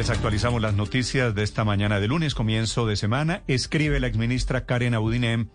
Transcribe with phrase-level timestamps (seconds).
[0.00, 3.42] Les actualizamos las noticias de esta mañana de lunes, comienzo de semana.
[3.48, 5.48] Escribe la exministra Karen Audinem.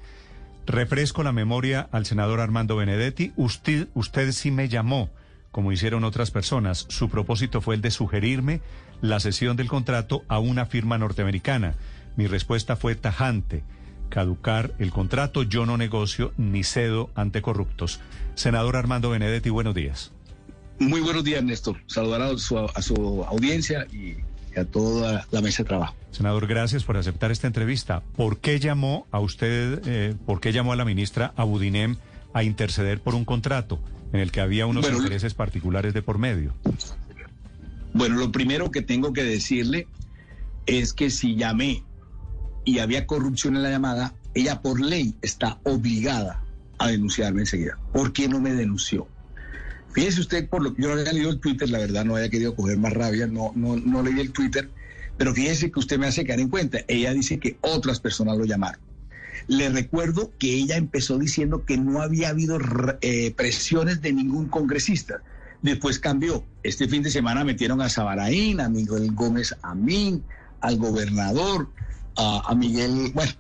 [0.68, 3.34] Refresco la memoria al senador Armando Benedetti.
[3.38, 5.10] Usted, usted sí me llamó,
[5.50, 6.86] como hicieron otras personas.
[6.90, 8.62] Su propósito fue el de sugerirme
[9.02, 11.74] la cesión del contrato a una firma norteamericana.
[12.16, 13.64] Mi respuesta fue tajante.
[14.10, 18.00] Caducar el contrato, yo no negocio ni cedo ante corruptos.
[18.36, 20.12] Senador Armando Benedetti, buenos días.
[20.78, 21.78] Muy buenos días, Néstor.
[21.88, 24.18] Saludar a su, a su audiencia y
[24.58, 25.96] a toda la mesa de trabajo.
[26.12, 28.02] Senador, gracias por aceptar esta entrevista.
[28.16, 31.98] ¿Por qué llamó a usted, eh, por qué llamó a la ministra Abudinem
[32.34, 33.80] a interceder por un contrato
[34.14, 36.54] en el que había unos intereses particulares de por medio?
[37.94, 39.88] Bueno, lo primero que tengo que decirle
[40.66, 41.84] es que si llamé
[42.66, 46.44] y había corrupción en la llamada, ella por ley está obligada
[46.78, 47.78] a denunciarme enseguida.
[47.94, 49.08] ¿Por qué no me denunció?
[49.96, 52.30] Fíjese usted, por lo que yo no había leído el Twitter, la verdad no había
[52.30, 54.70] querido coger más rabia, no, no, no leí el Twitter,
[55.18, 56.80] pero fíjese que usted me hace caer en cuenta.
[56.90, 58.82] Ella dice que otras personas lo llamaron.
[59.48, 62.60] Le recuerdo que ella empezó diciendo que no había habido
[63.00, 65.22] eh, presiones de ningún congresista.
[65.62, 66.44] Después cambió.
[66.64, 70.26] Este fin de semana metieron a Sabaraín, a Miguel Gómez Amín,
[70.60, 71.70] al gobernador,
[72.18, 73.32] a, Miguel, bueno,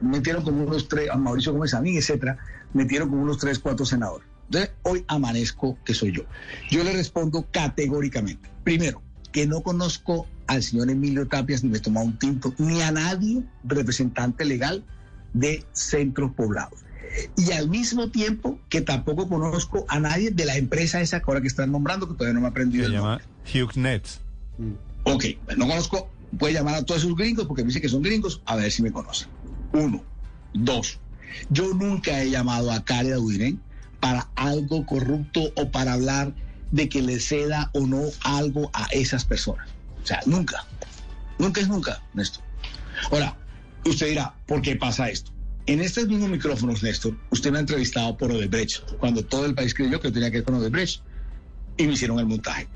[0.00, 2.38] metieron como unos tres, a Mauricio Gómez Amín, etcétera,
[2.72, 4.31] metieron como unos tres, cuatro senadores.
[4.46, 6.22] Entonces, hoy amanezco que soy yo.
[6.70, 8.50] Yo le respondo categóricamente.
[8.64, 12.82] Primero, que no conozco al señor Emilio Tapias ni me he tomado un tinto, ni
[12.82, 14.84] a nadie representante legal
[15.32, 16.80] de centros poblados.
[17.36, 21.40] Y al mismo tiempo que tampoco conozco a nadie de la empresa esa que ahora
[21.40, 22.86] que están nombrando, que todavía no me ha aprendido.
[22.86, 23.20] Se llama
[23.52, 24.06] HughesNet.
[25.04, 25.24] Ok,
[25.56, 28.56] no conozco, puede llamar a todos esos gringos porque me dice que son gringos, a
[28.56, 29.28] ver si me conocen.
[29.72, 30.02] Uno.
[30.54, 30.98] Dos.
[31.50, 33.60] Yo nunca he llamado a Karen Udirén
[34.02, 36.34] para algo corrupto o para hablar
[36.72, 39.68] de que le ceda o no algo a esas personas.
[40.02, 40.66] O sea, nunca.
[41.38, 42.42] Nunca es nunca, Néstor.
[43.12, 43.36] Ahora,
[43.86, 45.30] usted dirá, ¿por qué pasa esto?
[45.66, 49.72] En estos mismos micrófonos, Néstor, usted me ha entrevistado por Odebrecht, cuando todo el país
[49.72, 51.00] creyó que tenía que ver con Odebrecht,
[51.76, 52.66] y me hicieron el montaje.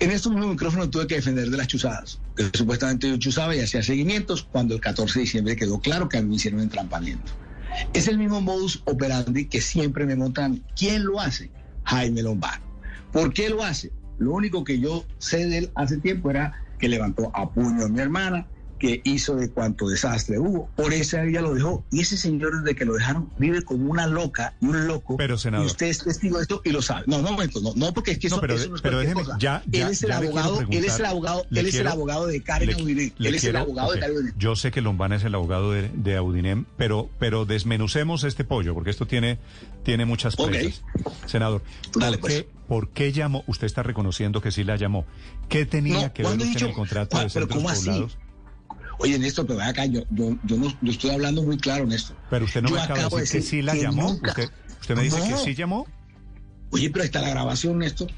[0.00, 3.60] En estos mismos micrófonos tuve que defender de las chuzadas, que supuestamente yo chuzaba y
[3.60, 7.45] hacía seguimientos, cuando el 14 de diciembre quedó claro que a mí me hicieron entrampamiento.
[7.92, 10.62] Es el mismo modus operandi que siempre me montan.
[10.76, 11.50] ¿Quién lo hace?
[11.84, 12.64] Jaime Lombardo.
[13.12, 13.92] ¿Por qué lo hace?
[14.18, 17.88] Lo único que yo sé de él hace tiempo era que levantó a puño a
[17.88, 18.46] mi hermana,
[18.78, 20.68] que hizo de cuanto desastre hubo.
[20.76, 21.84] Por eso ella lo dejó.
[21.90, 25.16] Y ese señor, desde que lo dejaron, vive como una loca y un loco.
[25.16, 25.66] Pero, senador.
[25.66, 27.04] Y usted es testigo de esto y lo sabe.
[27.06, 28.98] No, no, momento, no, no, porque es que eso, no, pero, eso no es pero
[28.98, 32.26] déjeme, ya, ya, él es el abogado, él es el abogado, él es el abogado
[32.26, 33.12] de Karen Audinem.
[33.18, 34.34] Él es el abogado de Karen Audinem.
[34.38, 38.74] Yo sé que Lombana es el abogado de, de, Audinem, pero, pero desmenucemos este pollo,
[38.74, 39.38] porque esto tiene,
[39.84, 40.82] tiene muchas presas.
[40.94, 41.14] Okay.
[41.26, 41.62] Senador,
[41.98, 42.34] Dale, ¿por, pues.
[42.34, 43.44] qué, ¿por qué llamó?
[43.46, 45.04] Usted está reconociendo que sí la llamó.
[45.48, 46.64] ¿Qué tenía No, que ver ¿cuándo he usted dicho?
[46.66, 48.06] en el contrato de Ah, pero centros ¿cómo así?
[48.98, 52.16] Oye, Néstor, pero acá, yo, yo, yo no yo estoy hablando muy claro, Néstor.
[52.30, 54.02] Pero usted no Yo me acaba acabo de decir que sí la que llamó.
[54.12, 55.86] nunca- Usted, usted me dice que sí llamó.
[56.70, 58.08] Oye, pero ahí está la grabación, Néstor.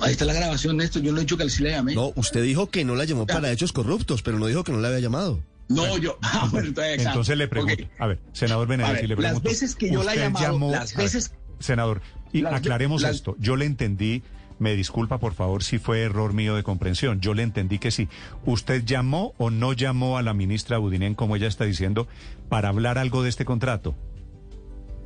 [0.00, 1.02] Ahí está la grabación, Néstor.
[1.02, 1.94] Yo no he dicho que sí la llamé.
[1.94, 3.34] No, usted dijo que no la llamó Ya.
[3.34, 5.42] para hechos corruptos, pero no dijo que no la había llamado.
[5.68, 6.18] No, yo.
[6.22, 7.04] Ah, bueno, entonces.
[7.06, 9.48] Entonces le pregunto, a ver, senador Benedetti, le las pregunto.
[9.48, 12.00] veces que yo la he usted llamado, llamó- las a ver, veces- senador,
[12.32, 13.34] y las aclaremos las- esto.
[13.40, 14.22] Yo le entendí,
[14.58, 17.20] me disculpa por favor si fue error mío de comprensión.
[17.20, 18.08] Yo le entendí que sí.
[18.44, 22.08] ¿Usted llamó o no llamó a la ministra Budinen, como ella está diciendo,
[22.48, 23.94] para hablar algo de este contrato?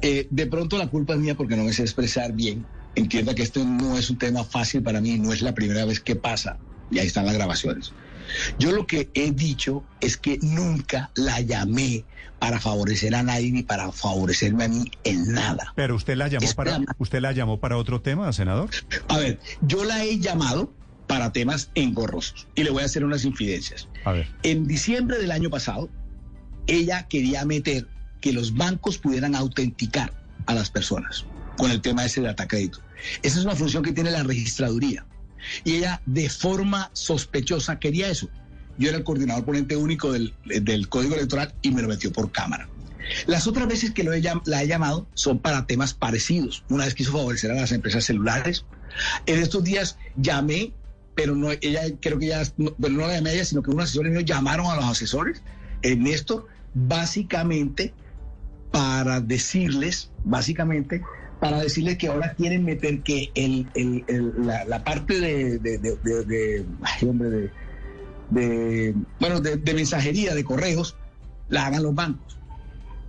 [0.00, 2.66] Eh, de pronto la culpa es mía porque no me sé expresar bien.
[2.94, 6.00] Entienda que esto no es un tema fácil para mí, no es la primera vez
[6.00, 6.58] que pasa.
[6.90, 7.92] Y ahí están las grabaciones.
[8.58, 12.04] Yo lo que he dicho es que nunca la llamé
[12.38, 15.72] para favorecer a nadie ni para favorecerme a mí en nada.
[15.76, 18.70] Pero usted la llamó para, usted la llamó para otro tema, senador.
[19.08, 20.72] A ver, yo la he llamado
[21.06, 23.88] para temas engorrosos y le voy a hacer unas infidencias.
[24.04, 24.28] A ver.
[24.42, 25.88] En diciembre del año pasado,
[26.66, 27.86] ella quería meter
[28.20, 30.12] que los bancos pudieran autenticar
[30.46, 31.26] a las personas
[31.58, 32.34] con el tema ese de.
[33.22, 35.04] Esa es una función que tiene la registraduría.
[35.64, 38.28] Y ella, de forma sospechosa, quería eso.
[38.78, 42.32] Yo era el coordinador ponente único del, del Código Electoral y me lo metió por
[42.32, 42.68] cámara.
[43.26, 44.12] Las otras veces que lo
[44.44, 46.64] la he llamado son para temas parecidos.
[46.68, 48.64] Una vez quiso favorecer a las empresas celulares.
[49.26, 50.72] En estos días llamé,
[51.14, 53.70] pero no, ella creo que ya, no, bueno, no la llamé a ella, sino que
[53.70, 55.42] unos asesores míos llamaron a los asesores,
[55.82, 57.92] eh, Néstor, básicamente
[58.70, 61.02] para decirles, básicamente,
[61.42, 65.76] para decirles que ahora quieren meter que el, el- el- la, la parte de, de,
[65.78, 67.50] de- de- ay, hombre, de,
[68.30, 70.94] de- bueno, de, mensajería, de correos,
[71.48, 72.38] la hagan los bancos.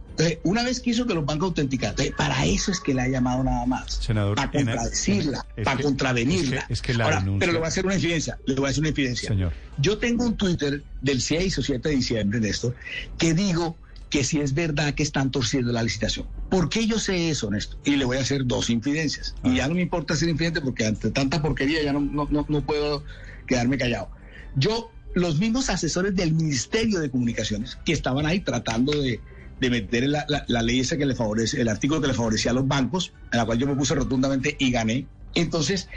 [0.09, 3.07] Entonces, una vez que hizo que los bancos autenticaran, para eso es que la ha
[3.07, 3.99] llamado nada más.
[4.01, 6.57] Senador, para contradecirla, es para que- contravenirla.
[6.61, 8.55] es que- es que la Ahora, denuncia- Pero le voy a hacer una infidencia, le
[8.55, 9.29] voy a hacer una infidencia.
[9.29, 9.53] Señor.
[9.77, 12.73] Yo tengo un Twitter del 6 o 7 de diciembre, Néstor,
[13.19, 13.77] que digo
[14.13, 16.27] que si es verdad que están torciendo la licitación.
[16.51, 17.79] ¿Por qué yo sé eso, Néstor?
[17.83, 19.33] Y le voy a hacer dos infidencias.
[19.41, 19.49] Ah.
[19.49, 22.45] Y ya no me importa ser infidente porque ante tanta porquería ya no, no, no,
[22.47, 23.03] no puedo
[23.47, 24.11] quedarme callado.
[24.55, 29.19] Yo, los mismos asesores del Ministerio de Comunicaciones que estaban ahí tratando de,
[29.59, 32.51] de meter la, la- la ley esa que le favorece, el artículo que le favorecía
[32.51, 35.07] a los bancos, en la cual yo me puse rotundamente y gané.
[35.33, 35.87] Entonces,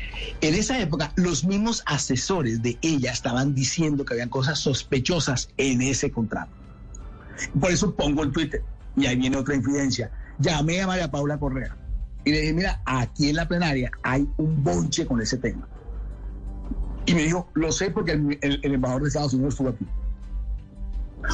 [0.41, 5.83] en esa época, los mismos asesores de ella estaban diciendo que habían cosas sospechosas en
[5.83, 6.57] ese contrato.
[7.61, 8.63] Por eso pongo el Twitter.
[8.97, 10.11] Y ahí viene otra infidencia.
[10.39, 11.77] Llamé a María Paula Correa
[12.25, 15.67] y le dije, mira, aquí en la plenaria hay un bonche con ese tema.
[17.07, 19.87] Y me dijo, lo sé porque el, el- el embajador de Estados Unidos estuvo aquí.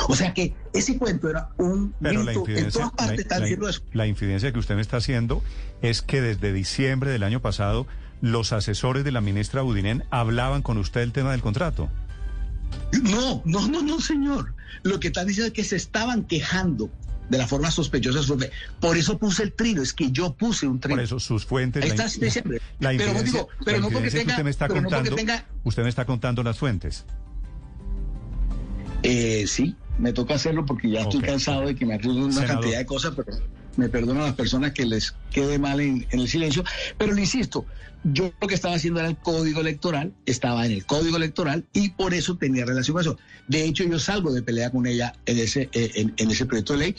[0.09, 3.39] O sea que ese cuento era un Pero la en infidencia, todas partes la- están
[3.41, 3.83] la- diciendo eso.
[3.93, 5.43] la infidencia que usted me está haciendo
[5.83, 7.87] es que desde diciembre del año pasado
[8.21, 11.89] los asesores de la ministra Budinen hablaban con usted del tema del contrato.
[13.03, 14.55] No, no, no, no, señor.
[14.83, 16.91] Lo que están diciendo es que se estaban quejando
[17.29, 18.21] de la forma sospechosa.
[18.81, 20.97] Por eso puse el trino, es que yo puse un trino.
[20.97, 21.83] Por eso sus fuentes...
[21.83, 22.61] Ahí la está, sí, siempre.
[22.81, 25.09] La Pero no digo, pero la no porque tenga- usted me está pero no porque
[25.11, 27.05] contando, tenga- usted me está contando las fuentes.
[29.05, 32.55] Eh, sí, me toca hacerlo porque ya estoy cansado de que me acusen una Senador.
[32.61, 33.33] cantidad de cosas, pero
[33.77, 36.65] me perdonan las personas que les quede mal en, el silencio.
[36.99, 37.67] Pero le insisto,
[38.05, 41.91] yo lo que estaba haciendo era el código electoral, estaba en el código electoral y
[41.91, 43.19] por eso tenía relación con eso.
[43.49, 46.79] De hecho, yo salgo de pelea con ella en ese, eh, en, ese proyecto de
[46.79, 46.97] ley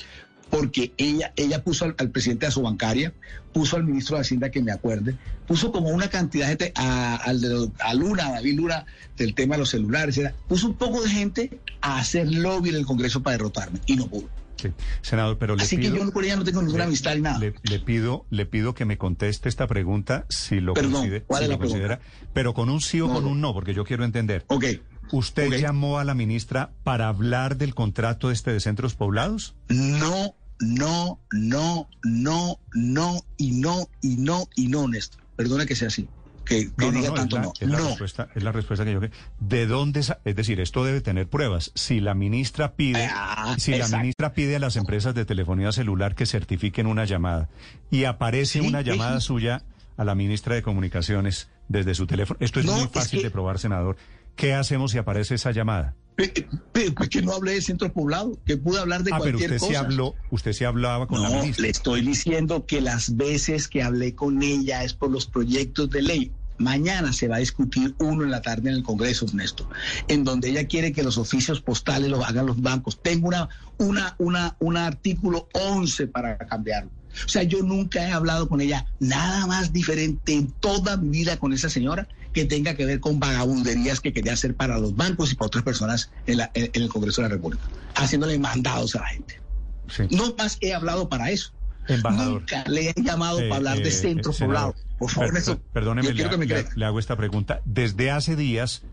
[0.50, 3.12] porque ella, ella puso al, presidente de su bancaria,
[3.54, 5.18] puso al ministro de Hacienda que me acuerde,
[5.48, 8.86] puso como una cantidad de gente, a, al a Luna, a David Luna,
[9.18, 12.76] del tema de los celulares, era- puso un poco de gente a hacer lobby en
[12.76, 14.30] el Congreso para derrotarme y no pudo.
[14.70, 14.74] Sí.
[15.02, 15.94] Senador, pero le Así pido...
[15.94, 17.40] que yo con ella no tengo ninguna le- amistad ni nada.
[17.40, 21.40] Le, le pido, le pido que me conteste esta pregunta si lo, Perdón, considera, ¿cuál
[21.40, 21.88] si es lo la pregunta?
[21.98, 22.00] considera,
[22.34, 24.46] pero con un sí o No, con un no, porque yo quiero entender.
[24.48, 24.66] Ok.
[25.12, 29.54] ¿Usted llamó a la ministra para hablar del contrato este de centros poblados?
[29.70, 35.22] No, no, no, no, no, y no, y no, y no, Néstor.
[35.36, 36.08] Perdona que sea así.
[36.46, 37.54] Que, que diga es tanto la, no.
[37.60, 37.88] es la no.
[37.88, 39.00] respuesta, es la respuesta que yo...
[39.40, 40.02] ¿De dónde?
[40.02, 41.72] Es decir, esto debe tener pruebas.
[41.76, 46.16] Si la ministra pide, Ah, si la ministra pide a las empresas de telefonía celular
[46.16, 47.50] que certifiquen una llamada
[47.92, 49.64] y aparece Sí, una es- llamada suya
[49.98, 53.26] a la ministra de Comunicaciones desde su teléfono, esto es No, muy es fácil que-
[53.28, 53.96] de probar, senador.
[54.36, 55.94] ¿Qué hacemos si aparece esa llamada?
[56.16, 59.60] Pues que no hablé de centros poblados, que pude hablar de ah, pero cualquier usted
[59.60, 59.72] cosa.
[59.72, 61.64] sí habló, usted sí hablaba con la No, ministra.
[61.64, 66.02] le estoy diciendo que las veces que hablé con ella es por los proyectos de
[66.02, 66.32] ley.
[66.60, 69.68] Mañana se va a discutir uno en la tarde en el Congreso, Néstor,
[70.08, 73.02] en donde ella quiere que los oficios postales los hagan los bancos.
[73.02, 73.50] Tengo una,
[73.80, 76.92] una, una, un artículo 11 para cambiarlo.
[77.26, 81.38] O sea, yo nunca he hablado con ella nada más diferente en toda mi vida
[81.38, 85.32] con esa señora que tenga que ver con vagabunderías que quería hacer para los bancos
[85.32, 87.64] y para otras personas en, la- en- en el Congreso de la República,
[87.96, 89.40] haciéndole mandados a la gente.
[89.90, 90.04] Sí.
[90.12, 91.52] No más he hablado para eso.
[91.88, 92.42] Embajador.
[92.42, 94.98] Nunca le he llamado Eh, para hablar eh, de centros senador, poblados.
[94.98, 95.58] Por favor, per- eso.
[95.58, 97.62] per- Perdóneme, le, me hago esta pregunta.
[97.66, 98.84] Desde hace días,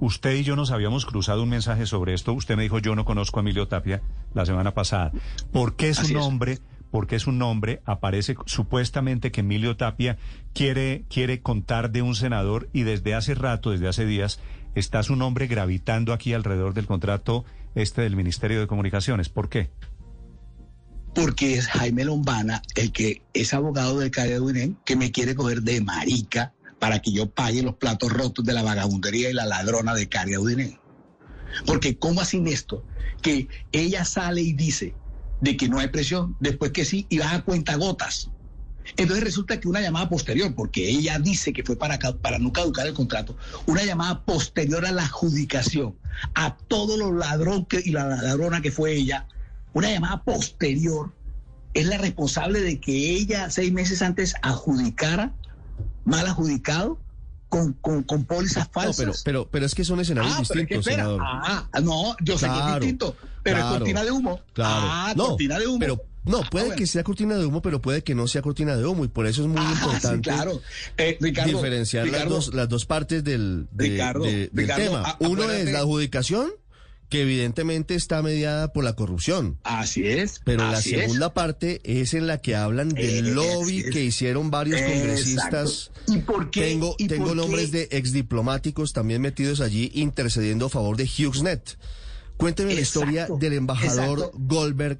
[0.00, 2.32] usted y yo nos habíamos cruzado un mensaje sobre esto.
[2.32, 4.02] Usted me dijo, yo no conozco a Emilio Tapia
[4.34, 5.12] la semana pasada.
[5.52, 6.18] ¿Por qué su Así es.
[6.90, 10.18] Nombre, por qué su nombre aparece supuestamente que Emilio Tapia
[10.52, 14.40] quiere, quiere contar de un senador y desde hace rato, desde hace días,
[14.74, 17.44] está su nombre gravitando aquí alrededor del contrato
[17.74, 19.28] este del Ministerio de Comunicaciones?
[19.28, 19.70] ¿Por qué?
[21.14, 25.34] Porque es Jaime Lombana, el que es abogado del Calle de Unen, que me quiere
[25.34, 29.44] coger de marica para que yo pague los platos rotos de la vagabundería y la
[29.44, 30.78] ladrona de Caria Udinen.
[31.66, 32.84] Porque, ¿cómo así esto?
[33.22, 34.94] Que ella sale y dice
[35.40, 38.30] de que no hay presión, después que sí, y va a cuentagotas.
[38.96, 42.86] Entonces resulta que una llamada posterior, porque ella dice que fue para, para no caducar
[42.86, 45.96] el contrato, una llamada posterior a la adjudicación,
[46.34, 49.26] a todos los ladrones y la ladrona que fue ella,
[49.72, 51.12] una llamada posterior,
[51.74, 55.32] es la responsable de que ella seis meses antes adjudicara,
[56.04, 56.98] mal adjudicado,
[57.50, 58.96] con, con, con pólizas No, falsas.
[58.96, 61.20] pero, pero, pero es que son escenarios Ah, distintos, senador.
[61.22, 64.40] Ah, no, yo sé que Claro, es distinto, pero claro, es cortina de humo.
[64.54, 64.86] Claro.
[64.88, 65.78] Ah, no, cortina de humo.
[65.80, 66.78] Pero, no, Ah, puede bueno.
[66.78, 69.04] que sea cortina de humo, pero puede que no sea cortina de humo.
[69.04, 70.62] Y por eso es muy Ah, sí, importante claro.
[70.96, 75.16] Eh, Ricardo, diferenciar las, dos, las dos partes del, de- Ricardo, de- del Ricardo, tema.
[75.20, 76.50] Uno es la adjudicación,
[77.10, 79.58] que evidentemente está mediada por la corrupción.
[79.64, 80.40] Así es.
[80.44, 80.84] Pero la es.
[80.84, 83.90] segunda parte es en la que hablan del Eh, lobby así es.
[83.90, 85.90] que hicieron varios congresistas.
[85.92, 86.12] Exacto.
[86.14, 86.62] ¿Y por qué?
[86.62, 87.88] Tengo, ¿Y tengo por nombres qué?
[87.88, 91.76] de exdiplomáticos también metidos allí intercediendo a favor de HughesNet.
[92.36, 94.38] Cuénteme la historia del embajador exacto.
[94.38, 94.98] Goldberg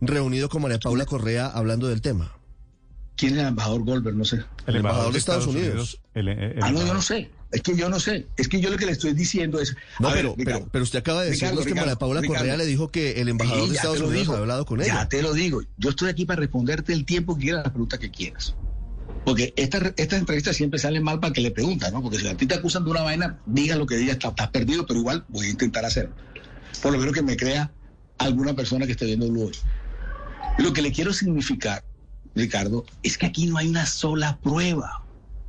[0.00, 2.36] reunido con María Paula Correa hablando del tema.
[3.16, 4.16] ¿Quién es el embajador Goldberg?
[4.16, 4.40] No sé.
[4.66, 6.00] El, embajador, de Estados, Unidos.
[6.14, 7.30] el- el- el ah, no, yo no sé.
[7.54, 8.26] Es que yo no sé.
[8.36, 9.76] Es que yo lo que le estoy diciendo es.
[10.00, 12.56] No, ver, pero, Ricardo, pero, pero usted acaba de decirnos que Ricardo, María Paula Correa
[12.56, 14.32] le dijo que el embajador Sí, de ya Estados Unidos digo.
[14.32, 15.08] había hablado con Ya ella.
[15.08, 15.62] te lo digo.
[15.78, 18.54] Yo estoy aquí para responderte el tiempo que quieras, la pregunta que quieras.
[19.24, 22.02] Porque estas estas entrevistas siempre salen mal para que le preguntan, ¿no?
[22.02, 24.48] Porque si a ti te acusan de una vaina, diga lo que digas, estás, estás
[24.48, 26.14] perdido, pero igual voy a intentar hacerlo.
[26.82, 27.70] Por lo menos que me crea
[28.18, 29.52] alguna persona que esté viendo hoy.
[30.58, 31.84] Lo que le quiero significar,
[32.34, 35.03] Ricardo, es que aquí no hay una sola prueba.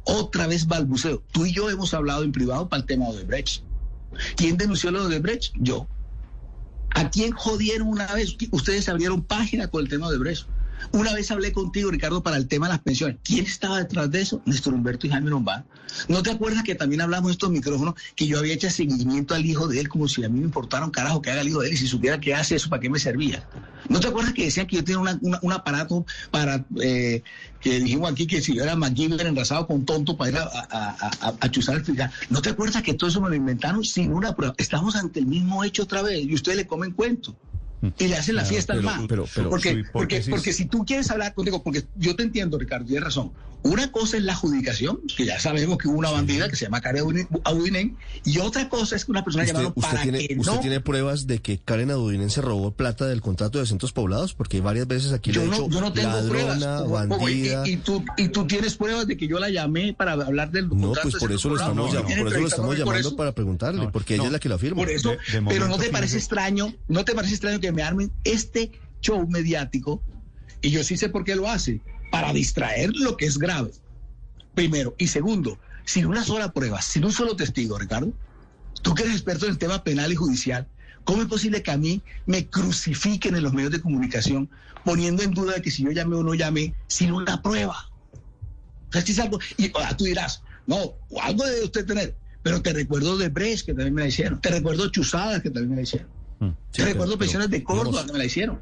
[0.06, 1.24] Otra vez balbuceo.
[1.32, 3.64] Tú y yo hemos hablado en privado para el tema de Odebrecht.
[4.36, 5.54] ¿Quién denunció lo de Odebrecht?
[5.60, 5.88] Yo.
[6.92, 8.38] ¿A quién jodieron una vez?
[8.52, 10.48] Ustedes abrieron página con el tema de Odebrecht.
[10.92, 13.18] Una vez hablé contigo, Ricardo, para el tema de las pensiones.
[13.24, 14.42] ¿Quién estaba detrás de eso?
[14.46, 15.66] Néstor Humberto y Jaime Lombán.
[16.08, 19.46] ¿No te acuerdas que también hablamos en estos micrófonos que yo había hecho seguimiento al
[19.46, 21.62] hijo de él como si a mí me importara un carajo que haga el hijo
[21.62, 23.48] de él y si supiera que hace eso, ¿para qué me servía?
[23.88, 27.22] ¿No te acuerdas que decían que yo tenía un aparato para, eh,
[27.60, 31.52] que dijimos aquí que si yo era MacGyver enrasado con tonto para ir a- a
[31.52, 32.12] chuzar el fiscal?
[32.30, 34.56] ¿No te acuerdas que todo eso me lo inventaron sin una prueba?
[34.58, 37.38] Estamos ante el mismo hecho otra vez y ustedes le comen cuento.
[37.98, 39.08] Y le hacen la fiesta al pero- man.
[39.08, 42.86] pero- pero porque, porque, porque si tú quieres hablar contigo, porque yo te entiendo, Ricardo,
[42.86, 43.32] tienes razón.
[43.64, 46.82] Una cosa es la adjudicación, que ya sabemos que hubo una bandida que se llama
[46.82, 50.36] Karen Audinen, y otra cosa es que una persona ¿Usted, llamaron usted para tiene, que
[50.38, 50.60] usted no.
[50.60, 54.36] tiene pruebas de que Karen Adudinen se robó plata del contrato de centros poblados?
[54.36, 56.60] Porque varias veces aquí Yo le he no, dicho yo no tengo pruebas.
[56.60, 57.68] ladrona, y- bandida.
[57.68, 60.76] y, tú, y tú tienes pruebas de que yo la llamé para hablar del No,
[60.90, 63.00] contrato pues por eso lo estamos, no, llam- no, ¿Tiene por eso lo estamos llamando
[63.00, 63.16] eso?
[63.16, 64.24] para preguntarle, No, porque no.
[64.24, 64.76] ella es la que lo afirma.
[64.84, 67.84] Por eso, De- de pero no te parece extraño, no te parece extraño que me
[67.84, 70.02] armen este show mediático
[70.62, 73.72] y yo sí sé por qué lo hace, para distraer lo que es grave.
[74.56, 74.96] Primero.
[74.98, 78.14] Y segundo, sin una sola prueba, sin un solo testigo, Ricardo,
[78.82, 80.68] tú que eres experto en el tema penal y judicial,
[81.04, 84.50] ¿cómo es posible que a mí me crucifiquen en los medios de comunicación
[84.84, 87.92] poniendo en duda de que si yo llamé o no llamé sin una prueba?
[88.90, 92.74] O sea, es algo, y ahora tú dirás, no, algo debe usted tener, pero te
[92.74, 95.82] recuerdo de Brecht, que también me la hicieron, te recuerdo Chuzadas, que también me la
[95.82, 96.08] hicieron,
[96.40, 96.50] Mm.
[96.72, 98.60] Sí, recuerdo pero- pensiones de Córdoba, digamos, que me la hicieron.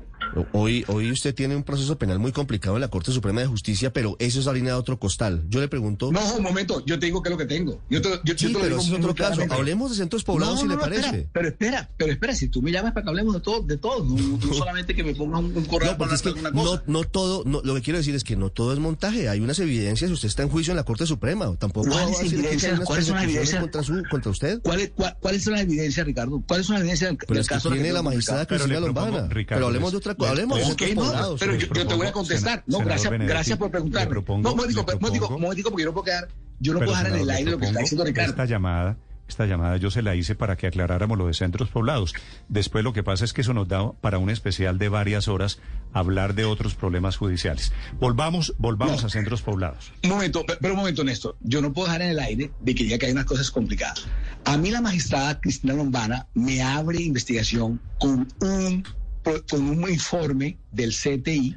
[0.52, 3.92] Hoy, hoy usted tiene un proceso penal muy complicado en la Corte Suprema de Justicia,
[3.94, 5.44] pero eso es harina de otro costal.
[5.50, 6.12] Yo le pregunto.
[6.12, 7.82] No, un momento, yo te digo qué es lo que tengo.
[7.90, 9.32] Yo te, yo, yo sí, lo pero digo ese es otro caso.
[9.34, 9.56] claramente.
[9.56, 11.06] Hablemos de centros poblados No, si no, le no, parece.
[11.08, 13.78] Espera, pero espera, pero espera, si tú me llamas para que hablemos de todo, de
[13.78, 16.84] todo, no, no solamente que me ponga un, un correo para es que cosa.
[16.88, 19.30] no todo, no, lo que quiero decir es que no todo es montaje.
[19.30, 20.10] Hay unas evidencias.
[20.12, 21.56] Usted está en juicio en la Corte Suprema.
[21.58, 23.62] Tampoco va a ¿Cuáles decir que hay unas ¿Cuáles son las persecuciones evidencias?
[23.62, 24.62] contra, su, contra usted.
[24.64, 26.44] ¿Cuáles cuál- cuáles son las evidencias, Ricardo?
[26.48, 28.64] ¿Cuáles son las evidencias del, Pero del es que caso tiene que la magistrada Pero
[28.64, 29.28] Cristina Lombana.
[29.28, 30.23] Ricardo, pero hablemos de otra cosa.
[30.30, 31.40] Hablemos de Ok, centros no, poblados.
[31.40, 32.64] pero yo, te voy a contestar.
[32.68, 34.10] No, gracias, Benedetti, gracias por preguntarme.
[34.10, 36.28] propongo- no, momentico, propongo- momentico, porque yo no puedo quedar,
[36.60, 38.32] yo no puedo dejar en el aire lo que está diciendo Ricardo.
[38.32, 42.14] Esta llamada, esta llamada yo se la hice para que aclaráramos lo de centros poblados.
[42.50, 45.60] Después lo que pasa es que eso nos da para un especial de varias horas
[45.94, 47.72] hablar de otros problemas judiciales.
[48.00, 49.08] Volvamos, volvamos No.
[49.08, 49.92] a centros poblados.
[50.04, 51.38] Un momento, pe- pero un momento, Néstor.
[51.42, 54.06] Yo no puedo dejar en el aire de que diga que hay unas cosas complicadas.
[54.46, 58.84] A mí la magistrada Cristina Lombana me abre investigación con un,
[59.24, 61.56] con un informe del CTI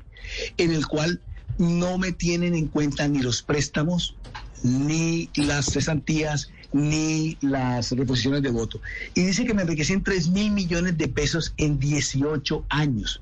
[0.56, 1.20] en el cual
[1.58, 4.16] no me tienen en cuenta ni los préstamos,
[4.62, 8.80] ni las cesantías, ni las reposiciones de voto.
[9.14, 13.20] Y dice que me enriquecí en 3 mil millones de pesos en 18 años.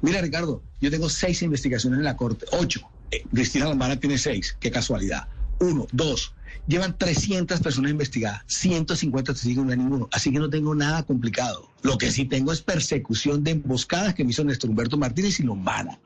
[0.00, 2.80] Mira, Ricardo, yo tengo seis investigaciones en la corte, ocho.
[3.10, 5.28] Eh, Cristina Lombana tiene seis, qué casualidad.
[5.60, 6.34] Uno, dos.
[6.66, 10.08] Llevan 300 personas investigadas, 150 testigos, no hay ninguno.
[10.12, 11.68] Así que no tengo nada complicado.
[11.82, 15.42] Lo que sí tengo es persecución de emboscadas que me hizo Néstor Humberto Martínez y
[15.42, 15.98] Lombana.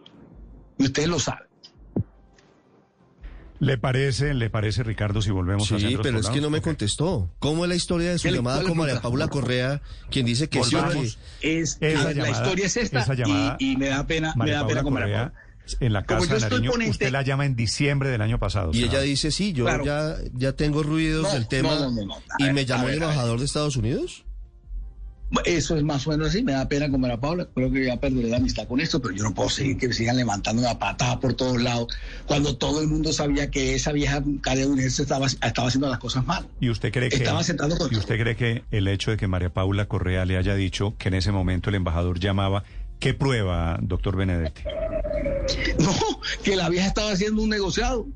[0.78, 1.46] Y ustedes lo saben.
[3.60, 7.28] ¿Le parece, le parece, Ricardo, si volvemos a Sí, pero es que no me contestó.
[7.40, 9.00] ¿Cómo es la historia de su ¿Qué le- llamada con María?
[9.00, 11.18] Paula Correa, quien dice que sí Volvamos.
[11.40, 14.50] Es, Esa la llamada- historia es esta esa llamada, y, y me da pena, me
[14.52, 15.34] da Paula pena con María Paula.
[15.80, 18.70] En la Casa de Nariño, ponente- usted la llama en diciembre del año pasado.
[18.74, 19.84] Y ella dice, sí, yo Claro.
[19.84, 21.68] ya, ya tengo ruidos No, del tema.
[21.74, 22.14] no, no, no, no.
[22.14, 24.24] A y ver, me a llamó ver, el a embajador de Estados Unidos.
[25.44, 27.98] Eso es más o menos así, me da pena con María Paula, creo que ya
[28.00, 30.78] perderé la amistad con esto, pero yo no puedo seguir que me sigan levantando una
[30.78, 31.88] patada por todos lados,
[32.24, 36.48] cuando todo el mundo sabía que esa vieja cadeunense estaba, estaba haciendo las cosas mal.
[36.62, 39.28] ¿Y usted cree que Estaba sentado con- y usted cree que el hecho de que
[39.28, 42.64] María Paula Correa le haya dicho que en ese momento el embajador llamaba,
[42.98, 44.62] ¿qué prueba, doctor Benedetti?
[45.78, 45.92] No,
[46.42, 48.06] que la vieja estaba haciendo un negociado.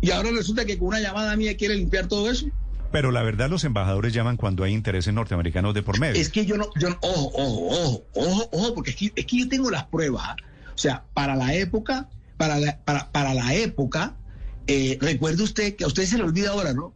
[0.00, 2.46] Y ahora resulta que con una llamada mía quiere limpiar todo eso.
[2.90, 6.20] Pero la verdad los embajadores llaman cuando hay intereses norteamericanos de por medio.
[6.20, 9.26] Es que yo no, yo no- ojo, ojo, ojo, ojo, ojo, porque es que, es
[9.26, 10.22] que yo tengo las pruebas.
[10.24, 10.36] ¿ah?
[10.74, 14.16] O sea, para la época, para la, para, para la época,
[14.66, 16.94] eh, recuerde usted que a usted se le olvida ahora, ¿no?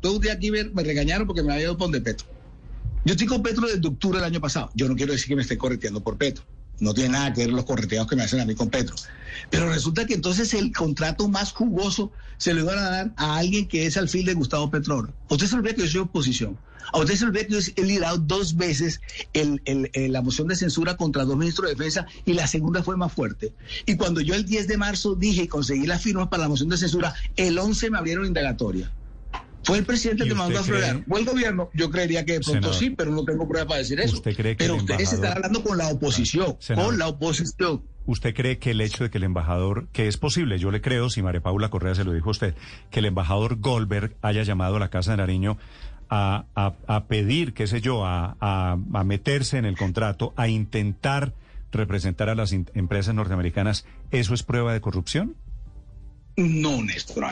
[0.00, 2.26] Todo un día aquí me, me regañaron porque me había ido por de Petro.
[3.04, 4.70] Yo estoy con Petro desde octubre del año pasado.
[4.74, 6.42] Yo no quiero decir que me esté correteando por Petro.
[6.80, 8.96] No tiene nada que ver los correteados que me hacen a mí con Petro.
[9.50, 13.68] Pero resulta que entonces el contrato más jugoso se lo iban a dar a alguien
[13.68, 15.08] que es alfil de Gustavo Petro.
[15.28, 16.58] Usted se olvida que yo soy oposición.
[16.92, 19.00] A usted se olvida que yo he liderado dos veces
[19.32, 23.54] la moción de censura contra dos ministros de defensa y la segunda fue más fuerte.
[23.86, 26.68] Y cuando yo el 10 de marzo dije y conseguí las firmas para la moción
[26.68, 28.92] de censura, el 11 me abrieron indagatoria.
[29.64, 31.02] Fue el presidente que mandó a fregar.
[31.08, 31.70] ¿O el gobierno?
[31.74, 34.22] Yo creería que de pronto sí, pero no tengo prueba para decir eso.
[34.22, 37.82] pero ustedes están hablando con la oposición, con la oposición.
[38.06, 41.08] ¿Usted cree que el hecho de que el embajador, que es posible, yo le creo,
[41.08, 42.54] si María Paula Correa se lo dijo a usted,
[42.90, 45.56] que el embajador Goldberg haya llamado a la Casa de Nariño
[46.10, 46.44] a,
[46.86, 51.32] a, pedir, qué sé yo, a, a, meterse en el contrato, a intentar
[51.72, 55.36] representar a las empresas norteamericanas, ¿eso es prueba de corrupción?
[56.36, 57.24] No, Néstor.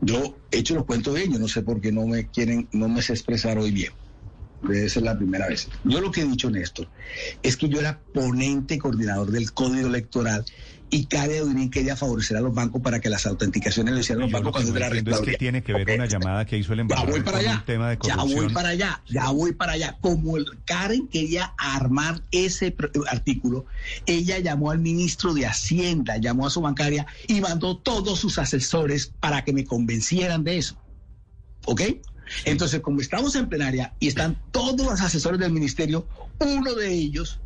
[0.00, 2.88] Yo he hecho los cuentos de ellos, no sé por qué no me quieren, no
[2.88, 3.92] me sé expresar hoy bien.
[4.62, 5.68] Debe ser la primera vez.
[5.84, 6.90] Yo lo que he dicho, Néstor,
[7.42, 10.44] es que yo era ponente coordinador del Código Electoral
[10.90, 14.32] y Karen Audinin quería favorecer a los bancos para que las autenticaciones lo hicieran los
[14.32, 17.14] bancos cuando era es que tiene que ver una llamada que hizo el embajador ya
[17.14, 19.98] voy para allá, tema de Ya voy para allá, ya voy para allá.
[20.00, 22.74] Como el Karen quería armar ese
[23.10, 23.66] artículo,
[24.06, 29.12] ella llamó al ministro de Hacienda, llamó a su bancaria y mandó todos sus asesores
[29.20, 30.76] para que me convencieran de eso.
[31.66, 31.82] ¿Ok?
[32.44, 36.06] Entonces, como estamos en plenaria y están todos los asesores del ministerio,
[36.38, 37.40] uno de ellos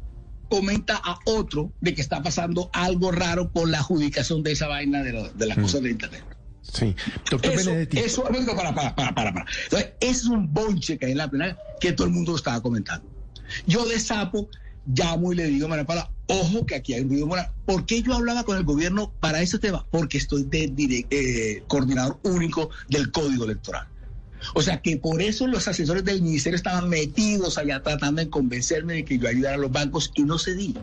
[0.53, 5.03] comenta a otro de que está pasando algo raro por la adjudicación de esa vaina
[5.03, 5.63] de, las mm.
[5.63, 6.25] cosas de Internet.
[6.61, 6.95] Sí,
[7.31, 7.99] doctor eso, Benedetti.
[7.99, 9.47] Eso, para, para, para, para, para.
[9.65, 12.61] Entonces, es un bonche que hay en la plenaria que todo el mundo lo estaba
[12.61, 13.09] comentando.
[13.67, 14.51] Yo de sapo
[14.85, 17.51] llamo y le digo a María Paula, ojo que aquí hay un ruido moral.
[17.65, 19.87] ¿Por qué yo hablaba con el gobierno para ese tema?
[19.91, 23.89] Porque estoy de eh, coordinador único del Código Electoral.
[24.55, 28.95] O sea que por eso los asesores del ministerio estaban metidos allá tratando de convencerme
[28.95, 30.75] de que yo ayudara a los bancos y no cedí.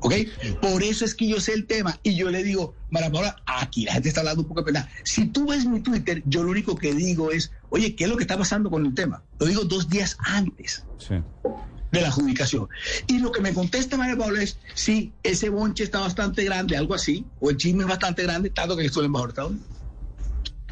[0.00, 0.14] ¿Ok?
[0.62, 3.84] Por eso es que yo sé el tema y yo le digo, Mara Paula, aquí
[3.84, 4.88] la gente está hablando un poco de pena.
[5.02, 8.16] Si tú ves mi Twitter, yo lo único que digo es, oye, ¿qué es lo
[8.16, 9.22] que está pasando con el tema?
[9.40, 10.84] Lo digo dos días antes.
[11.90, 12.68] de la adjudicación.
[13.06, 16.94] Y lo que me contesta María Paula es, sí, ese bonche está bastante grande, algo
[16.94, 19.52] así, o el chisme es bastante grande, tanto que estoy en embajador Estados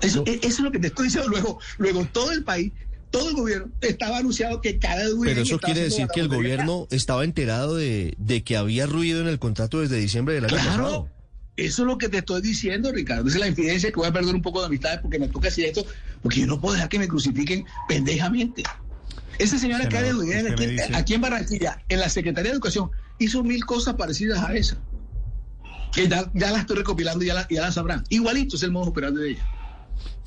[0.02, 1.28] eso, e, eso, es lo que te estoy diciendo.
[1.30, 2.72] Luego, luego todo el país,
[3.10, 7.24] todo el gobierno estaba anunciado que cada Pero eso quiere decir que el gobierno estaba
[7.24, 11.08] enterado de, de, que había ruido en el contrato desde diciembre del año claro,
[11.56, 13.28] Eso es lo que te estoy diciendo, Ricardo.
[13.28, 15.48] Esa es la infidencia que voy a perder un poco de amistades porque me toca
[15.48, 15.84] decir esto,
[16.22, 18.62] porque yo no puedo dejar que me crucifiquen pendejamente.
[19.38, 23.94] Esa señora que aquí, aquí en Barranquilla, en la Secretaría de Educación, hizo mil cosas
[23.94, 24.78] parecidas a esa.
[25.92, 28.04] Que ya, ya las estoy recopilando y ya las ya sabrán.
[28.08, 29.55] Igualito es el modo operante de ella.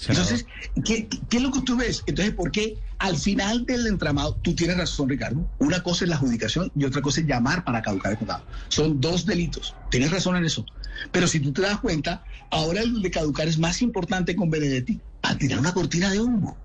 [0.08, 0.46] Entonces,
[0.86, 2.04] ¿qué, es lo que tú ves?
[2.06, 6.16] Entonces, ¿por qué al final del entramado, tú tienes razón, Ricardo, una cosa es la
[6.16, 8.46] adjudicación y otra cosa es llamar para caducar el contrato?
[8.70, 9.76] Son dos delitos.
[9.90, 10.66] Tienes razón en eso.
[11.12, 15.00] Pero si tú te das cuenta, ahora el de caducar es más importante con Benedetti
[15.22, 16.58] a tirar una cortina de humo.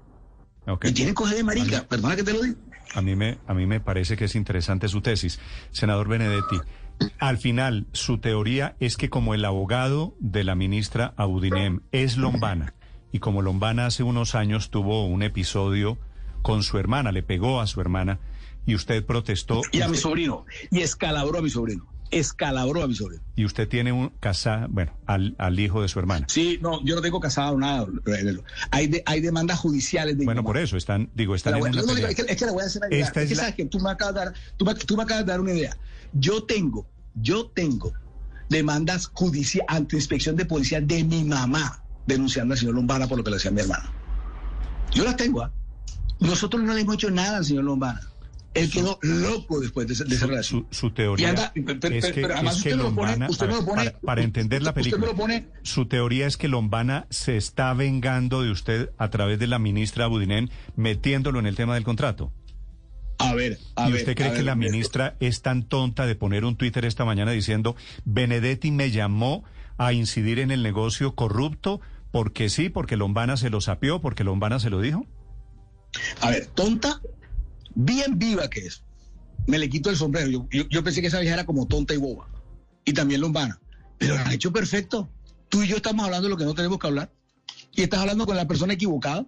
[0.83, 2.57] Y tiene coger de marica, perdona que te lo diga.
[2.95, 5.41] A mí, me, a mí me parece que es interesante su tesis.
[5.73, 6.61] Senador Benedetti,
[7.19, 12.75] al final, su teoría es que como el abogado de la ministra Audinem es Lombana,
[13.15, 15.99] y como Lombana hace unos años tuvo un episodio
[16.43, 18.19] con su hermana, le pegó a su hermana
[18.67, 19.63] y usted protestó.
[19.71, 21.87] Y a mi sobrino, y escalabró a mi sobrino.
[22.11, 23.23] Escalabró a mi sobrino.
[23.37, 26.27] Y usted tiene un casado, bueno, al, hijo de su hermana.
[26.29, 27.87] Sí, no, yo no tengo casado nada.
[28.73, 30.19] Hay, hay demandas judiciales.
[30.19, 32.97] De bueno, por eso están, digo, están en es, que, le voy a hacer una
[32.97, 33.07] idea.
[33.07, 35.31] es que sabes que tú me acabas de dar, tú me, tú me acabas de
[35.31, 35.77] dar una idea.
[36.15, 37.93] Yo tengo, yo tengo
[38.49, 43.25] demandas judiciales ante inspección de policía de mi mamá denunciando al señor Lombana por lo
[43.25, 43.85] que le hacía a mi hermano.
[44.93, 45.53] Yo las tengo, ¿ah?
[46.21, 48.01] Nosotros no le hemos hecho nada al señor Lombana.
[48.55, 50.67] Él quedó loco después de, esa relación.
[50.71, 52.13] Su, teoría es
[52.63, 53.29] que, Lombana,
[54.05, 55.13] para, entender la película,
[55.63, 60.07] su teoría es que Lombana se está vengando de usted a través de la ministra
[60.07, 62.33] Budinen metiéndolo en el tema del contrato.
[63.19, 66.57] A ver, a ¿Y usted cree que la ministra es tan tonta de poner un
[66.57, 69.45] Twitter esta mañana diciendo Benedetti me llamó
[69.79, 71.81] a incidir en el negocio corrupto
[72.15, 75.05] porque sí, porque Lombana se lo sapió, porque Lombana se lo dijo?
[76.21, 77.01] A ver, tonta,
[77.75, 78.85] bien viva que es.
[79.49, 80.47] Me le quito el sombrero.
[80.49, 82.29] Yo, pensé que esa vieja era como tonta y boba.
[82.85, 83.59] Y también Lombana.
[83.99, 85.11] Pero lo han hecho perfecto.
[85.49, 87.11] Tú y yo estamos hablando de lo que no tenemos que hablar.
[87.75, 89.27] Y estás hablando con la persona equivocada.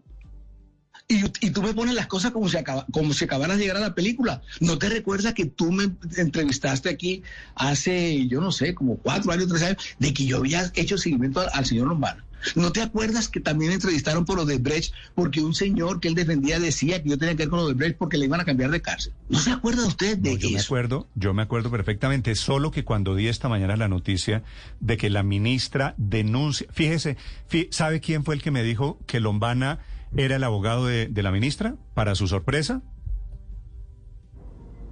[1.08, 3.80] Y, tú me pones las cosas como si, acaba, como si acabaras de llegar a
[3.80, 4.42] la película.
[4.60, 7.24] ¿No te recuerdas que tú me entrevistaste aquí
[7.56, 11.44] hace, yo no sé, como cuatro años, tres años, de que yo había hecho seguimiento
[11.52, 12.25] al, señor Lombana?
[12.54, 17.02] ¿No te acuerdas que también entrevistaron por Odebrecht porque un señor que él defendía decía
[17.02, 19.12] que yo tenía que ver con Odebrecht porque le iban a cambiar de cárcel?
[19.28, 20.54] ¿No se acuerda usted de no, yo eso?
[20.56, 24.44] me acuerdo, yo me acuerdo perfectamente, solo que cuando di esta mañana la noticia
[24.80, 27.16] de que la ministra denuncia, fíjese,
[27.50, 29.80] fí- ¿sabe quién fue el que me dijo que Lombana
[30.16, 31.74] era el abogado de, de la ministra?
[31.94, 32.82] Para su sorpresa,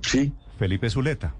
[0.03, 0.33] Sí.
[0.59, 1.35] Felipe Zuleta.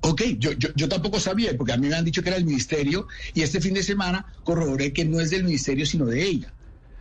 [0.00, 2.44] Ok, yo, yo, yo tampoco sabía, porque a mí me han dicho que era el
[2.44, 6.52] ministerio, y este fin de semana corroboré que no es del ministerio, sino de ella.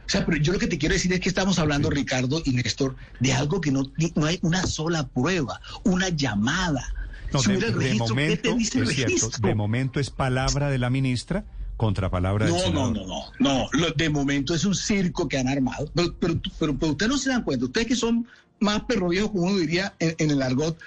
[0.07, 2.51] O sea, pero yo lo que te quiero decir es que estamos hablando, Ricardo y
[2.53, 3.83] Néstor, de algo que no,
[4.15, 6.93] no hay una sola prueba, una llamada.
[7.33, 9.49] No, Si de, de registro, ¿qué momento, te dice el es cierto, registro?
[9.49, 11.43] de momento es palabra de la ministra
[11.75, 12.95] contra palabra del No, no, senador.
[12.95, 13.69] no, no, no.
[13.73, 15.91] Lo- de momento es un circo que han armado.
[15.93, 17.65] Pero, pero, pero, pero ustedes no se dan cuenta.
[17.65, 18.25] Ustedes que son
[18.62, 20.79] más perro viejos, como uno diría en, en el argot,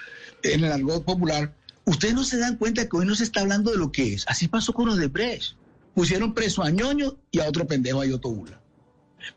[0.43, 1.53] en el argot popular,
[1.91, 4.25] ustedes no se dan cuenta que hoy no se está hablando de lo que es.
[4.27, 5.55] Así pasó con los de Brecht.
[5.93, 8.59] Pusieron preso a ñoño y a otro pendejo a Yoto Bula.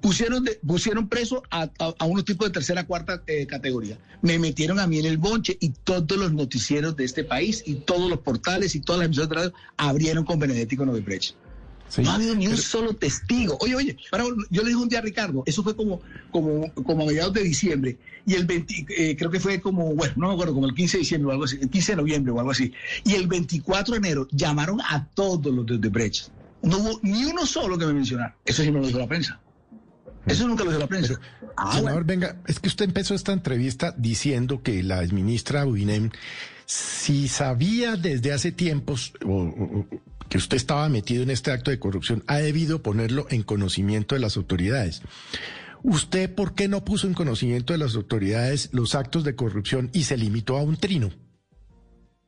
[0.00, 3.98] Pusieron, pusieron preso a, a- unos tipos de tercera, cuarta eh, categoría.
[4.22, 7.74] Me metieron a mí en el bonche y todos los noticieros de este país y
[7.74, 11.34] todos los portales y todas las emisoras de radio abrieron con Benedetti y con Odebrecht.
[11.94, 12.02] Sí.
[12.02, 13.56] No ha habido ni un Pero- solo testigo.
[13.60, 16.00] Oye, oye, para- yo le dije un día a Ricardo, eso fue como,
[16.32, 20.12] como, como a mediados de diciembre, y el 20, eh, creo que fue como, bueno,
[20.16, 22.32] no me acuerdo, como el 15 de diciembre o algo así, el 15 de noviembre
[22.32, 22.72] o algo así.
[23.04, 26.30] Y el 24 de enero llamaron a todos los de Brecht.
[26.62, 28.34] No hubo ni uno solo que me mencionara.
[28.44, 29.38] Eso sí me lo dijo la prensa.
[30.26, 31.20] Eso nunca lo dijo la prensa.
[31.56, 32.06] Ah, Senador, bueno.
[32.06, 36.10] venga, es que usted empezó esta entrevista diciendo que la ministra Budinem,
[36.66, 39.12] si sabía desde hace tiempos
[40.28, 44.20] que usted estaba metido en este acto de corrupción, ha debido ponerlo en conocimiento de
[44.20, 45.02] las autoridades.
[45.82, 50.04] ¿Usted por qué no puso en conocimiento de las autoridades los actos de corrupción y
[50.04, 51.10] se limitó a un trino?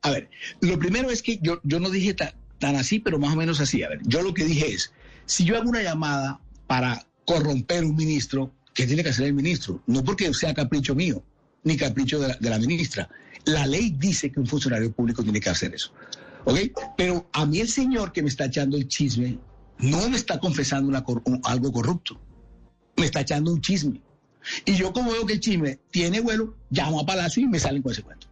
[0.03, 0.29] A ver,
[0.61, 3.59] lo primero es que yo, yo no dije ta- tan así, pero más o menos
[3.59, 3.81] así.
[3.81, 4.93] A ver, yo lo que dije es,
[5.25, 9.81] si yo hago una llamada para corromper un ministro, ¿qué tiene que hacer el ministro?
[9.87, 11.23] No porque sea capricho mío,
[11.63, 13.09] ni capricho de la ministra.
[13.47, 15.91] La ley dice que un funcionario público tiene que hacer eso.
[16.45, 16.59] ¿Ok?
[16.97, 19.39] Pero a mí el señor que me está echando el chisme
[19.79, 20.95] no me está confesando
[21.43, 22.19] algo corrupto.
[22.97, 24.01] Me está echando un chisme.
[24.65, 27.81] Y yo como veo que el chisme tiene vuelo, llamo a Palacio y me salen
[27.81, 28.27] con ese cuento.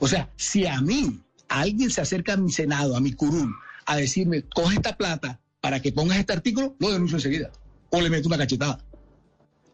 [0.00, 3.54] O sea, si a mí alguien se acerca a mi Senado, a mi curul,
[3.86, 7.50] a decirme, coge esta plata para que pongas este artículo, lo denuncio enseguida.
[7.90, 8.84] O le meto una cachetada.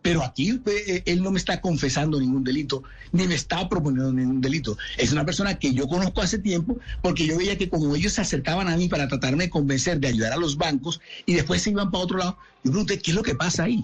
[0.03, 2.83] Pero aquí eh, él no me está confesando ningún delito,
[3.13, 4.79] ni me está proponiendo ningún delito.
[4.97, 8.23] Es una persona que yo conozco hace tiempo, porque yo veía que como ellos se
[8.23, 11.71] acercaban a mí para tratarme de convencer de ayudar a los bancos y después se
[11.71, 13.77] iban para otro lado, yo pregunté, ¿qué es lo que pasa ahí?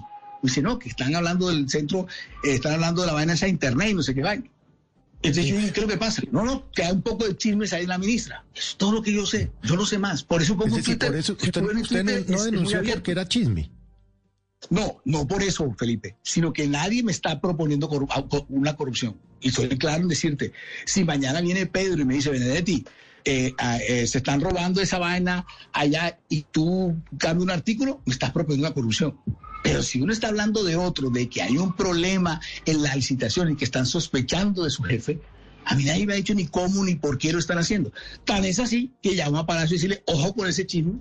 [0.42, 2.06] Me dice, no, que están hablando del centro,
[2.44, 4.44] eh, están hablando de la vaina esa internet y no sé qué vaina.
[5.22, 6.22] Entonces yo ¿qué es lo que pasa?
[6.30, 8.44] No, no, que hay un poco de chismes ahí en la ministra.
[8.54, 9.50] Es todo lo que yo sé.
[9.62, 10.22] Yo no sé más.
[10.22, 11.08] Por eso pongo Es en decir, Twitter.
[11.08, 13.70] por eso usted, no, no es- es denunció porque era chisme.
[14.70, 19.16] No, no por eso, Felipe, sino que nadie me está proponiendo corru- una corrupción.
[19.40, 20.52] Y soy claro en decirte,
[20.84, 22.84] si mañana viene Pedro y me dice, Benedetti,
[23.24, 23.52] eh,
[23.88, 28.66] eh, se están robando esa vaina allá y tú cambias un artículo, me estás proponiendo
[28.68, 29.18] una corrupción.
[29.62, 33.50] Pero si uno está hablando de otro, de que hay un problema en la licitación
[33.50, 35.20] y que están sospechando de su jefe,
[35.64, 37.92] a mí nadie me ha dicho ni cómo ni por qué lo están haciendo.
[38.24, 40.92] Tan es así que llamo a Palacio y decirle, ojo con ese chisme,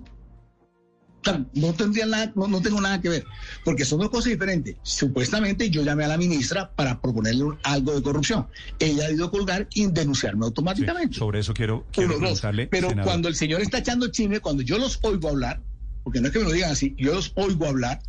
[1.54, 3.24] no tendría nada, no, no tengo nada que ver,
[3.64, 4.76] porque son dos cosas diferentes.
[4.82, 8.46] Supuestamente yo llamé a la ministra para proponerle algo de corrupción.
[8.78, 11.16] Ella ha ido a colgar y denunciarme Sí, automáticamente.
[11.18, 13.10] sobre eso quiero, quiero Uno, preguntarle, Pero senador.
[13.10, 15.60] cuando el señor está echando chisme, cuando yo los oigo hablar,
[16.04, 18.00] porque no es que me lo digan así, yo los oigo hablar,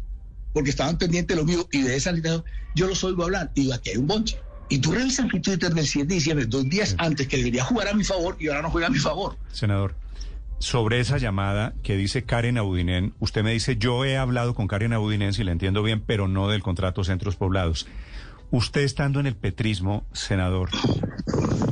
[0.54, 2.14] porque estaban pendientes de lo mío y de esa
[2.76, 4.38] yo los oigo hablar y digo, aquí hay un bonche.
[4.70, 7.88] Y tú revisas mi Twitter del 7 de diciembre, dos días antes, que debería jugar
[7.88, 9.38] a mi favor y ahora no juega a mi favor.
[9.52, 9.96] Senador,
[10.60, 14.94] sobre esa llamada que dice Karen Audinen, usted me dice, yo he hablado con Karen
[14.94, 17.88] Audinen, si le entiendo bien, pero no del contrato Centros Poblados.
[18.50, 20.70] Usted estando en el petrismo, senador,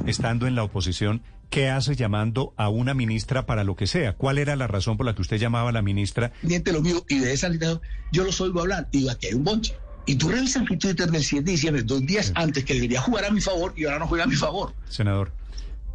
[0.05, 4.13] estando en la oposición, ¿qué hace llamando a una ministra para lo que sea?
[4.13, 6.31] ¿Cuál era la razón por la que usted llamaba a la ministra?
[6.41, 7.49] pendiente de lo mío y de esa
[8.11, 9.75] yo los oigo hablar y digo, aquí hay un bonche.
[10.07, 13.25] Y tú revisas mi Twitter del 7 de diciembre, dos días antes, que debería jugar
[13.25, 14.73] a mi favor y ahora no juega a mi favor.
[14.87, 15.31] Senador,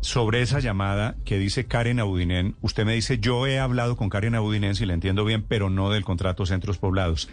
[0.00, 4.34] sobre esa llamada que dice Karen Audinen, usted me dice, yo he hablado con Karen
[4.34, 7.28] Audinen, si le entiendo bien, pero no del contrato Centros Poblados.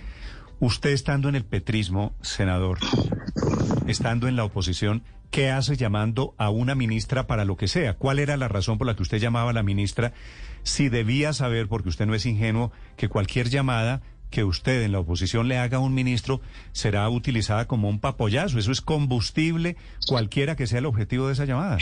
[0.60, 2.80] Usted estando en el petrismo, senador,
[3.88, 7.94] estando en la oposición, ¿qué hace llamando a una ministra para lo que sea?
[7.94, 10.14] ¿Cuál era la razón por la que usted llamaba a la ministra?
[10.64, 15.00] Si debía saber, porque usted no es ingenuo, que cualquier llamada que usted en la
[15.00, 16.42] oposición le haga a un ministro
[16.74, 18.60] será utilizada como un papoyazo.
[18.60, 19.78] Eso es combustible,
[20.08, 21.78] cualquiera que sea el objetivo de esa llamada.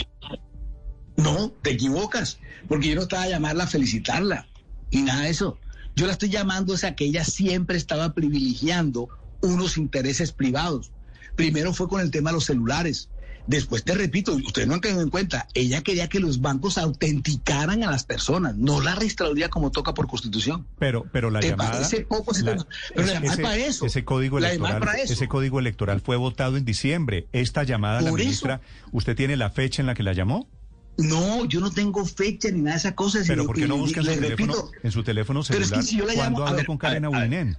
[1.17, 4.47] No, te equivocas, porque yo no estaba a llamarla a felicitarla,
[4.91, 5.57] ni nada de eso.
[5.95, 9.07] Yo la estoy llamando o sea que ella siempre estaba privilegiando
[9.41, 10.91] unos intereses privados.
[11.35, 13.09] Primero fue con el tema de los celulares.
[13.47, 17.83] Después te repito, ustedes no han tenido en cuenta, ella quería que los bancos autenticaran
[17.83, 20.65] a las personas, no la registraduría como toca por constitución.
[20.79, 22.65] Pero, pero la ¿Te llamada, parece poco ese tema?
[22.95, 23.85] Pero la es para eso.
[23.85, 25.13] ese código electoral, es para eso.
[25.13, 27.27] ese código electoral fue votado en diciembre.
[27.33, 28.17] Esta llamada, la eso.
[28.17, 30.49] ministra, ¿usted tiene la fecha en la que la llamó?
[30.97, 33.25] No, yo no tengo fecha ni nada de esas cosas.
[33.27, 34.53] Pero sino- ¿por qué no busca en su le teléfono,
[34.83, 36.75] en su teléfono Pero es celular que si yo la cuando llamo- a ver, con
[36.75, 37.57] a Karen ver, a ver.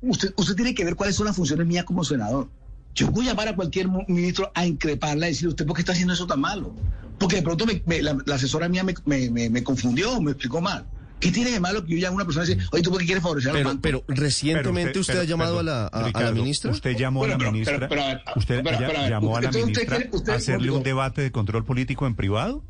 [0.00, 2.48] Usted, usted tiene que ver cuáles son las funciones mías como senador.
[2.94, 5.92] Yo voy a llamar a cualquier ministro a increparla y decirle, ¿usted por qué está
[5.92, 6.74] haciendo eso tan malo?
[7.18, 10.30] Porque de pronto me- me- la, la asesora mía me, me, me- me confundió, me
[10.32, 10.86] explicó mal.
[11.20, 13.00] ¿Qué tiene de malo que yo llame a una persona y dice, oye, ¿tú por
[13.00, 13.82] qué quieres favorecer al Pero, banco?
[13.82, 16.70] pero recientemente Pero usted, pero- ha llamado perdón, a, la, a- a ministra.
[16.70, 17.74] Usted llamó Bueno, a la ministra.
[17.74, 19.98] a usted a llamó a la ministra
[20.28, 22.62] a hacerle un debate de control político en privado.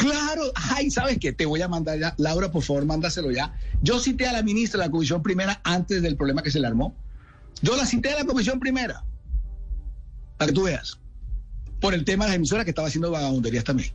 [0.00, 1.32] Claro, ay, ¿sabes qué?
[1.32, 2.14] Te voy a mandar ya.
[2.16, 3.54] Laura, por favor, mándaselo ya.
[3.82, 6.66] Yo cité a la ministra de la Comisión Primera antes del problema que se le
[6.66, 6.96] armó.
[7.60, 9.04] Yo la cité a la Comisión Primera.
[10.38, 10.98] Para que tú veas.
[11.80, 13.92] Por el tema de las emisoras que estaba haciendo vagabunderías también.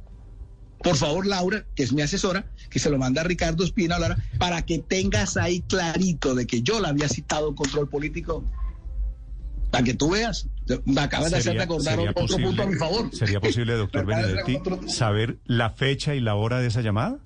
[0.84, 4.18] Por favor, Laura, que es mi asesora, que se lo manda a Ricardo Espina, Laura,
[4.38, 8.44] para que tengas ahí clarito de que yo la había citado en control político.
[9.72, 10.48] Para que tú veas.
[10.86, 13.10] Me acabas de hacerte acordar sería otro punto a mi favor.
[13.16, 17.18] ¿Sería posible, doctor de Benedetti, saber la fecha y la hora de esa llamada?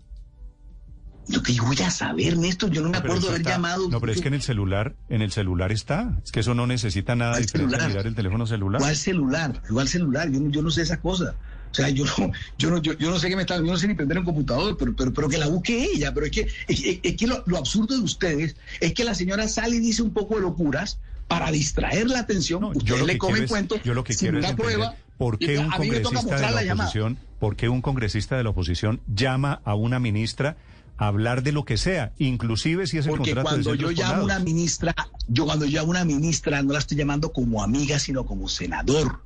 [1.28, 3.88] Yo que yo voy a saber, Néstor, yo no me acuerdo eso haber está- llamado.
[3.90, 6.18] No, pero es que en el celular, en el celular está.
[6.24, 7.90] Es que eso no necesita nada ¿Cuál diferente celular?
[7.92, 8.82] mirar el teléfono celular.
[8.82, 9.62] ¿Cuál celular?
[9.70, 10.32] ¿Cuál celular?
[10.32, 11.36] Yo no, yo no sé esas cosas.
[11.72, 13.78] O sea, yo no, yo no, yo, yo no sé qué me está, yo no
[13.78, 16.12] sé ni prender un computador, pero, pero, pero que la busque ella.
[16.16, 19.14] Pero es que, es, es- es que lo, lo absurdo de ustedes es que la
[19.14, 20.98] señora sale y dice un poco de locuras
[21.30, 22.60] para distraer la atención.
[22.60, 24.96] No, yo le quiero es, cuento yo lo que sin quiero es una entender prueba.
[25.18, 29.62] por qué un congresista de la oposición, por qué un congresista de la oposición llama
[29.64, 30.58] a una ministra
[30.98, 33.92] a hablar de lo que sea, inclusive si es el Porque contrato cuando de yo
[33.92, 34.96] llamo a una ministra,
[35.28, 38.50] yo cuando yo llamo a una ministra no la estoy llamando como amiga, sino como
[38.50, 39.22] senador.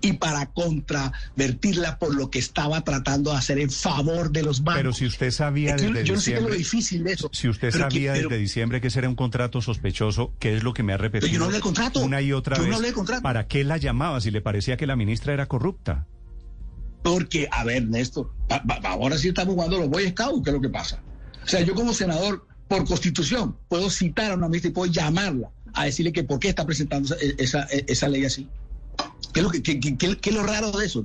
[0.00, 4.78] Y para contravertirla por lo que estaba tratando de hacer en favor de los bancos.
[4.80, 7.04] Pero si usted sabía Es que desde yo no sé qué es lo diciembre, difícil
[7.04, 7.30] de eso.
[7.32, 10.56] si usted Pero que- sabía pero- desde diciembre que ese era un contrato sospechoso, ¿qué
[10.56, 11.26] es lo que me ha repetido?
[11.28, 12.00] Pero yo no hablé de contrato.
[12.00, 12.76] Una y otra Yo no vez.
[12.76, 13.22] hablé de contrato.
[13.22, 16.06] ¿Para qué la llamaba si le parecía que la ministra era corrupta?
[17.02, 20.54] Porque, a ver, Néstor, pa- pa- ahora sí estamos jugando los Boy Scouts, ¿qué es
[20.54, 21.02] lo que pasa?
[21.42, 25.50] O sea, yo como senador, por constitución, puedo citar a una ministra y puedo llamarla
[25.72, 28.48] a decirle que por qué está presentando esa, esa, esa ley así.
[29.32, 31.04] ¿Qué es lo, que, qué- qué- qué- qué es lo raro de eso?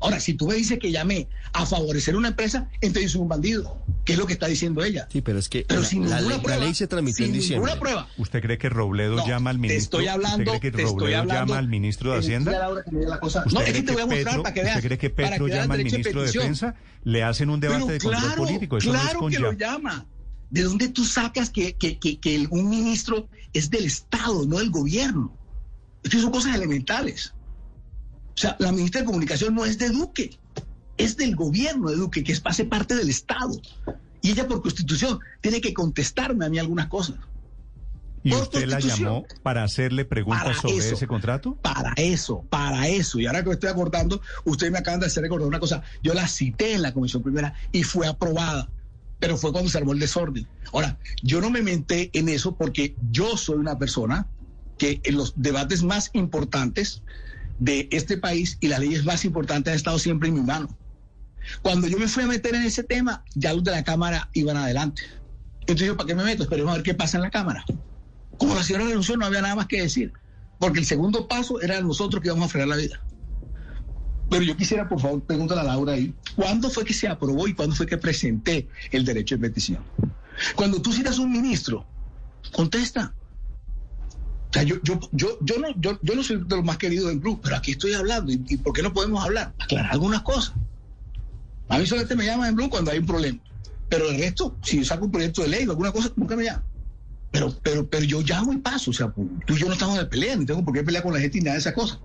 [0.00, 3.78] Ahora, si tú me dices que llamé a favorecer una empresa, entonces soy un bandido.
[4.04, 5.06] ¿Qué es lo que está diciendo ella?
[5.12, 6.64] Sí, pero es que Pero la, sin la ley, la prueba.
[6.64, 7.70] ley se tramitó sin en diciembre.
[7.70, 8.08] ninguna prueba.
[8.18, 10.00] ¿Usted cree que Robledo No, llama al te ministro?
[10.00, 12.68] estoy hablando, ¿Usted cree que te estoy Robledo hablando llama al ministro de Hacienda?
[12.90, 13.44] la cosa.
[13.46, 14.76] ¿Usted No, es que te voy a mostrar Petro- para que veas.
[14.76, 16.42] ¿Usted cree que para Petro que llama al ministro de petición.
[16.42, 16.74] Defensa?
[17.04, 18.78] Le hacen un debate Pero de control claro, político.
[18.78, 20.06] Eso no es claro con que ya- lo llama.
[20.50, 24.70] ¿De dónde tú sacas que, que, que, que un ministro es del Estado, no del
[24.70, 25.38] gobierno?
[26.02, 27.34] Es que son cosas elementales.
[28.34, 30.38] O sea, la ministra de Comunicación no es de Duque,
[30.96, 33.60] es del gobierno de Duque, que es, hace parte del Estado.
[34.22, 37.16] Y ella por constitución tiene que contestarme a mí algunas cosas.
[38.24, 40.94] ¿Y por usted la llamó para hacerle preguntas Para sobre eso.
[40.94, 41.56] ese contrato?
[41.56, 43.18] Para eso, para eso.
[43.18, 45.82] Y ahora que me estoy acordando, ustedes me acaban de hacer recordar una cosa.
[46.02, 48.70] Yo la cité en la Comisión Primera y fue aprobada,
[49.18, 50.46] pero fue cuando se armó el desorden.
[50.72, 54.28] Ahora, yo no me menté en eso porque yo soy una persona
[54.82, 57.02] que los debates más importantes
[57.60, 60.76] de este país y las leyes más importantes han estado siempre en mi mano.
[61.62, 64.56] Cuando yo me fui a meter en ese tema, ya los de la Cámara iban
[64.56, 65.02] adelante.
[65.60, 66.42] Entonces yo, ¿para qué me meto?
[66.42, 67.64] Esperemos a ver qué pasa en la Cámara.
[68.38, 70.12] Como la señora renunció, no había nada más que decir.
[70.58, 73.00] Porque el segundo paso era nosotros que íbamos a frenar la vida.
[74.30, 77.54] Pero yo quisiera, por favor, pregúntale a Laura ahí, ¿cuándo fue que se aprobó y
[77.54, 79.84] cuándo fue que presenté el derecho de petición?
[80.56, 81.86] Cuando tú citas un ministro,
[82.50, 83.14] contesta.
[84.52, 87.08] O sea, yo, yo, yo, yo, no, yo, yo no soy de los más queridos
[87.08, 88.30] del Blue, pero aquí estoy hablando.
[88.30, 89.54] ¿Y, y por qué no podemos hablar?
[89.58, 90.52] Aclarar algunas cosas.
[91.68, 93.38] A mí solamente me llaman en Blue cuando hay un problema.
[93.88, 96.44] Pero el resto, si yo saco un proyecto de ley o alguna cosa, nunca me
[96.44, 96.62] llaman.
[97.30, 98.90] Pero, pero, pero yo llamo y paso.
[98.90, 101.02] O sea, pues, tú y yo no estamos de pelea, ni tengo por qué pelear
[101.02, 101.98] con la gente ni nada de esas cosas.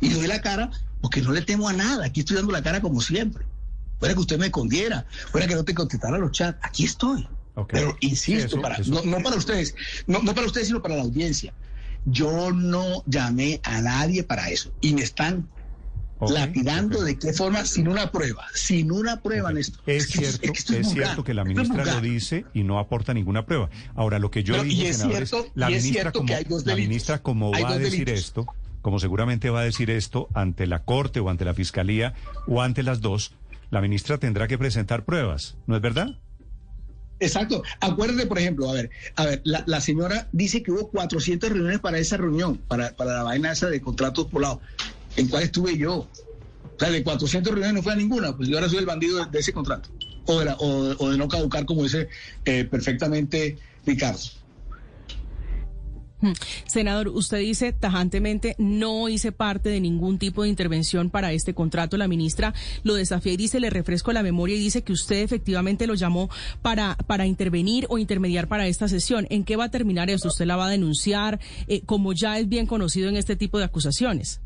[0.00, 0.70] Y doy la cara
[1.02, 2.06] porque no le temo a nada.
[2.06, 3.44] Aquí estoy dando la cara como siempre.
[3.98, 7.28] Fuera que usted me escondiera, fuera que no te contestara los chats, aquí estoy.
[7.74, 9.74] Pero insisto, eso- para, eso- No, no para ustedes,
[10.06, 11.52] no, no para ustedes, sino para la audiencia.
[12.06, 14.72] Yo no llamé a nadie para eso.
[14.80, 15.48] Y me están
[16.22, 19.54] Ok, lapidando de qué forma, sin una prueba, sin una prueba, Ok.
[19.54, 19.80] Néstor.
[19.86, 22.62] Es que- cierto, que esto es cierto que la esto es ministra lo dice y
[22.62, 23.70] no aporta ninguna prueba.
[23.94, 26.28] Ahora, lo que yo y dije, es cierto- la es ministra, como,
[26.64, 27.22] la ministra
[27.54, 28.18] Hay va a decir delitos.
[28.26, 28.46] esto,
[28.82, 32.12] como seguramente va a decir esto ante la Corte o ante la Fiscalía
[32.46, 33.32] o ante las dos,
[33.70, 36.18] la ministra tendrá que presentar pruebas, ¿no es verdad?
[37.20, 37.62] Exacto.
[37.80, 41.98] Acuérdate, por ejemplo, a ver, a ver, la, señora dice que hubo 400 reuniones para
[41.98, 44.60] esa reunión, para, para la vaina esa de contratos por lado.
[45.16, 45.94] ¿En cuál estuve yo?
[45.96, 46.08] O
[46.78, 49.30] sea, de 400 reuniones no fue a ninguna, pues yo ahora soy el bandido de,
[49.30, 49.90] de ese contrato.
[50.26, 52.08] O de, la, o, o de, no caducar, como dice
[52.44, 54.20] eh, perfectamente Ricardo.
[56.20, 56.32] Hmm.
[56.66, 61.96] Senador, usted dice tajantemente no hice parte de ningún tipo de intervención para este contrato.
[61.96, 65.86] La ministra lo desafía y dice, le refresco la memoria y dice que usted efectivamente
[65.86, 66.30] lo llamó
[66.62, 69.26] para, para intervenir o intermediar para esta sesión.
[69.30, 70.28] ¿En qué va a terminar eso?
[70.28, 71.40] ¿Usted la va a denunciar?
[71.66, 74.40] Eh, como ya es bien conocido en este tipo de acusaciones.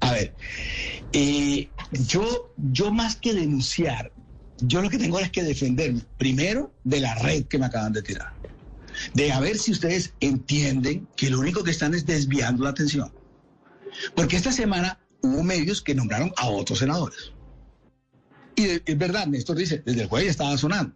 [0.00, 0.34] A ver,
[1.12, 1.68] eh,
[2.06, 4.12] yo, yo más que denunciar,
[4.62, 8.02] yo lo que tengo es que defenderme primero de la red que me acaban de
[8.02, 8.32] tirar
[9.14, 13.12] de a ver si ustedes entienden que lo único que están es desviando la atención.
[14.14, 17.32] Porque esta semana hubo medios que nombraron a otros senadores.
[18.56, 20.94] Y es verdad, Néstor dice, desde el jueves estaba sonando.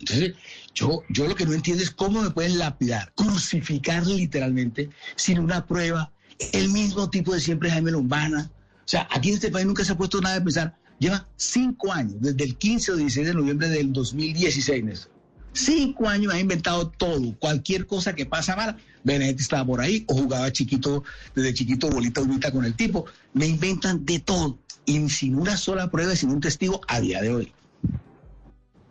[0.00, 0.34] Entonces,
[0.74, 5.66] yo, yo lo que no entiendo es cómo me pueden lapidar, crucificar literalmente, sin una
[5.66, 6.12] prueba,
[6.52, 8.50] el mismo tipo de siempre Jaime Lombana.
[8.80, 10.76] O sea, aquí en este país nunca se ha puesto nada de pensar.
[10.98, 15.13] Lleva cinco años, desde el 15 o 16 de noviembre del 2016, Néstor
[15.54, 18.76] Cinco años ha inventado todo, cualquier cosa que pasa mal.
[19.04, 23.06] Benedetti estaba por ahí o jugaba chiquito, desde chiquito bolita bonita con el tipo.
[23.32, 27.32] Me inventan de todo y sin una sola prueba, sin un testigo a día de
[27.32, 27.52] hoy.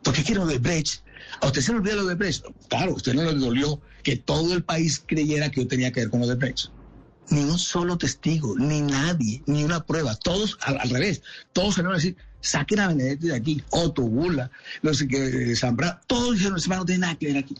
[0.04, 1.02] ¿Por qué quiero de Brecht?
[1.42, 2.46] ¿A usted se le olvida lo de Brecht?
[2.70, 6.10] Claro, usted no le dolió que todo el país creyera que yo tenía que ver
[6.10, 6.70] con lo de Brecht.
[7.30, 10.16] Ni un solo testigo, ni nadie, ni una prueba.
[10.16, 11.22] Todos al, revés.
[11.54, 16.34] Todos van a decir, saquen a Benedetti de aquí, Otto, Bula, los que Zambra, todos
[16.36, 17.56] dijeron, ese no tiene nada que ver aquí.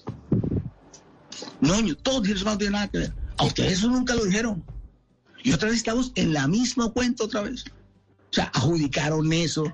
[1.62, 3.14] No, todos dijeron, ese no tiene nada que ver.
[3.38, 4.64] A ustedes eso nunca lo dijeron.
[5.44, 7.66] Y otra vez estamos en la misma cuenta otra vez.
[7.66, 9.72] O sea, adjudicaron eso,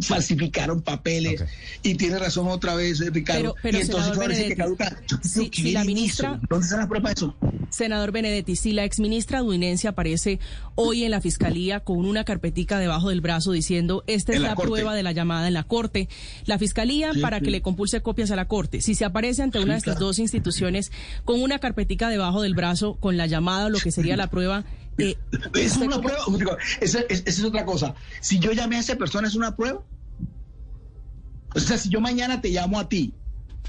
[0.00, 1.54] falsificaron papeles okay.
[1.82, 3.54] y tiene razón otra vez Ricardo.
[3.54, 4.96] Pero, pero y entonces senador dice que caduca.
[5.08, 7.36] Yo si, que si la ministra, ¿Dónde está la prueba de eso?
[7.70, 10.38] Senador Benedetti, si la exministra Duinense aparece
[10.74, 14.94] hoy en la fiscalía con una carpetica debajo del brazo diciendo esta es la, prueba
[14.94, 16.08] de la llamada en la corte,
[16.44, 17.44] la fiscalía Sí, para sí.
[17.44, 18.80] que le compulse copias a la corte.
[18.80, 20.06] Si se aparece ante una de estas claro.
[20.06, 20.92] dos instituciones
[21.24, 24.64] con una carpetica debajo del brazo con la llamada o lo que sería la prueba,
[24.98, 25.16] eh,
[25.54, 26.24] Es ¿usted una cómo- prueba.
[26.38, 27.94] Digo, Esa, es- esa es otra cosa.
[28.20, 29.82] Si yo llamé a esa persona, ¿es una prueba?
[31.54, 33.12] O sea, si yo mañana te llamo a ti,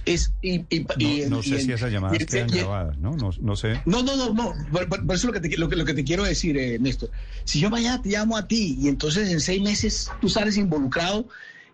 [0.05, 0.33] es.
[0.41, 3.15] Y, y- y- No, sé y- si esas llamadas quedan grabadas, ¿no?
[3.15, 3.81] No, no sé.
[3.85, 4.53] No, no, no, no.
[4.71, 6.77] Por, por- por eso lo que, te, lo, que, lo que te quiero decir, eh,
[6.79, 7.11] Néstor.
[7.43, 11.27] Si yo mañana te llamo a ti y entonces en seis meses tú sales involucrado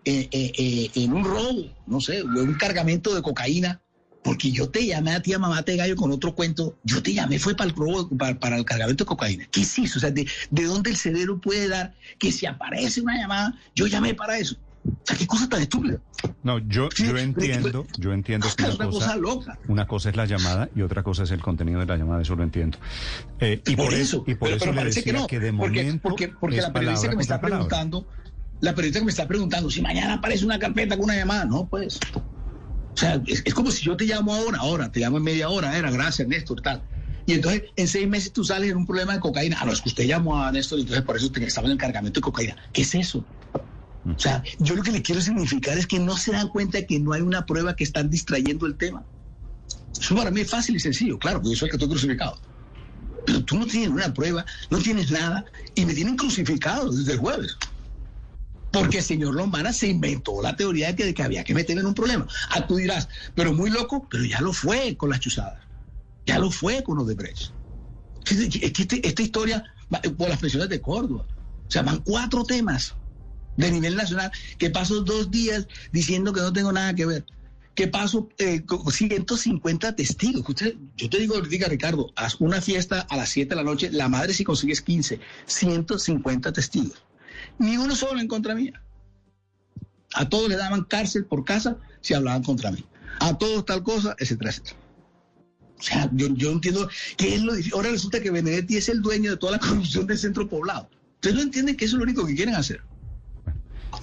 [0.04, 3.80] eh, eh, eh, en un robo, no sé, un cargamento de cocaína,
[4.22, 7.14] porque yo te llamé a ti a mamá te gallo con otro cuento, yo te
[7.14, 7.76] llamé fue para el
[8.18, 9.46] para, para el cargamento de cocaína.
[9.50, 9.98] ¿Qué es eso?
[9.98, 13.86] O sea, ¿de, de dónde el cerebro puede dar que si aparece una llamada, yo
[13.86, 14.56] llamé para eso?
[14.82, 15.98] O sea, qué cosa tan estúpida.
[16.42, 19.58] No, yo, yo entiendo, yo entiendo que Es una cosa loca.
[19.68, 22.34] una cosa es la llamada y otra cosa es el contenido de la llamada, eso
[22.34, 22.78] lo entiendo.
[23.40, 25.38] Eh, y por, eso, y por pero, eso pero le parece decía que no, que
[25.38, 27.66] de porque, momento porque, porque es la periodista que me está palabra.
[27.68, 28.06] preguntando,
[28.60, 31.66] la periodista que me está preguntando, si mañana aparece una carpeta con una llamada, no,
[31.68, 31.98] pues.
[32.94, 35.76] O sea, es, como si yo te llamo ahora, ahora, te llamo en media hora,
[35.76, 36.82] era gracias, Néstor, tal.
[37.26, 39.56] Y entonces en seis meses tú sales en un problema de cocaína.
[39.60, 41.72] Ah, no, es que usted llamó a Néstor y entonces por eso te- estaba en
[41.72, 42.56] el cargamento de cocaína.
[42.72, 43.24] ¿Qué es eso?
[43.54, 46.86] O sea, yo lo que le quiero significar es que no se dan cuenta de
[46.86, 49.04] que no hay una prueba que están distrayendo el tema.
[49.98, 52.38] Eso para mí es fácil y sencillo, claro, porque yo soy el que estoy crucificado.
[53.24, 57.18] Pero tú no tienes una prueba, no tienes nada, y me tienen crucificado desde el
[57.18, 57.56] jueves.
[58.72, 61.80] Porque el señor Lombana se inventó la teoría de que, de que había que meterle
[61.80, 62.26] en un problema.
[62.50, 65.60] Ah, tú dirás, pero muy loco, pero ya lo fue con las chuzadas.
[66.26, 67.50] Ya lo fue con los de Brecht.
[68.24, 69.64] Es que es que este- esta historia,
[70.16, 72.94] por las pensiones de Córdoba, o sea, van cuatro temas
[73.56, 77.24] de nivel nacional, que paso dos días diciendo que no tengo nada que ver.
[77.74, 80.44] Que paso eh, con 150 testigos.
[80.48, 83.90] Usted, yo te digo, diga Ricardo, haz una fiesta a las 7 de la noche,
[83.90, 87.02] la madre si consigues 15, 150 testigos.
[87.60, 88.82] Ni uno solo en contra mía.
[90.14, 92.84] A todos le daban cárcel por casa si hablaban contra mí.
[93.20, 94.76] A todos tal cosa, etcétera, etcétera.
[95.78, 97.74] O sea, yo, yo entiendo que es lo difícil.
[97.74, 100.88] Ahora resulta que Benedetti es el dueño de toda la corrupción del centro poblado.
[101.16, 102.80] Ustedes no entienden que eso es lo único que quieren hacer.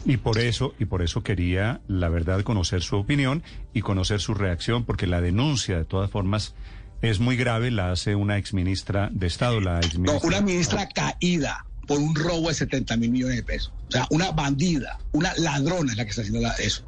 [0.06, 3.42] Y por eso, y por eso quería, la verdad, conocer su opinión
[3.74, 6.54] y conocer su reacción, porque la denuncia, de todas formas,
[7.02, 10.28] es muy grave, la hace una exministra de Estado, la No, exministra.
[10.28, 13.74] una ministra caída por un robo de 70 mil millones de pesos.
[13.88, 16.84] O sea, una bandida, una ladrona es la que está haciendo la- eso.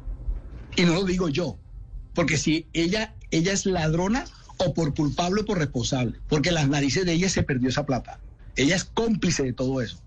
[0.76, 1.58] Y no lo digo yo,
[2.14, 4.24] porque si ella, ella es ladrona
[4.58, 8.20] o por culpable o por responsable, porque las narices de ella se perdió esa plata.
[8.56, 10.00] Ella es cómplice de todo eso.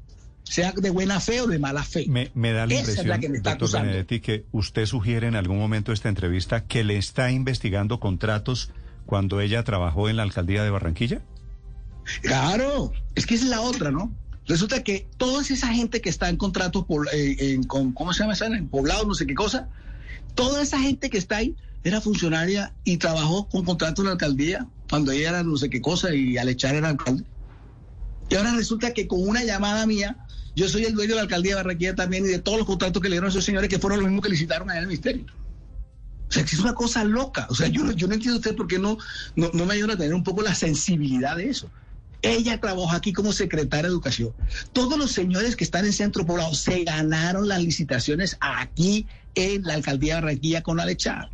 [0.43, 2.05] sea de buena fe o de mala fe.
[2.07, 3.87] Me, me da la Esa es impresión, la que me está doctor acusando.
[3.87, 8.69] Benedetti, que usted sugiere en algún momento de esta entrevista que le está investigando contratos
[9.05, 11.21] cuando ella trabajó en la alcaldía de Barranquilla.
[12.21, 14.13] Claro, es que es la otra, ¿no?
[14.47, 18.19] Resulta que toda esa gente que está en contratos, por, eh, en, con, ¿cómo se
[18.19, 18.47] llama esa?
[18.47, 19.69] En poblados, no sé qué cosa,
[20.35, 24.67] toda esa gente que está ahí era funcionaria y trabajó con contratos en la alcaldía
[24.89, 27.23] cuando ella era no sé qué cosa y al echar era alcalde.
[28.29, 30.17] Y ahora resulta que con una llamada mía,
[30.55, 33.01] yo soy el dueño de la alcaldía de Barranquilla también y de todos los contratos
[33.01, 34.87] que le dieron a esos señores que fueron los mismos que licitaron allá en el
[34.87, 35.25] ministerio.
[36.29, 37.47] O sea, que es una cosa loca.
[37.49, 38.97] O sea, yo, yo no entiendo usted por qué no,
[39.35, 41.69] no, no me ayuda a tener un poco la sensibilidad de eso.
[42.23, 44.33] Ella trabajó aquí como secretaria de Educación.
[44.71, 49.05] Todos los señores que están en Centro Poblado se ganaron las licitaciones aquí
[49.35, 51.29] en la alcaldía de Barranquilla con la lechada.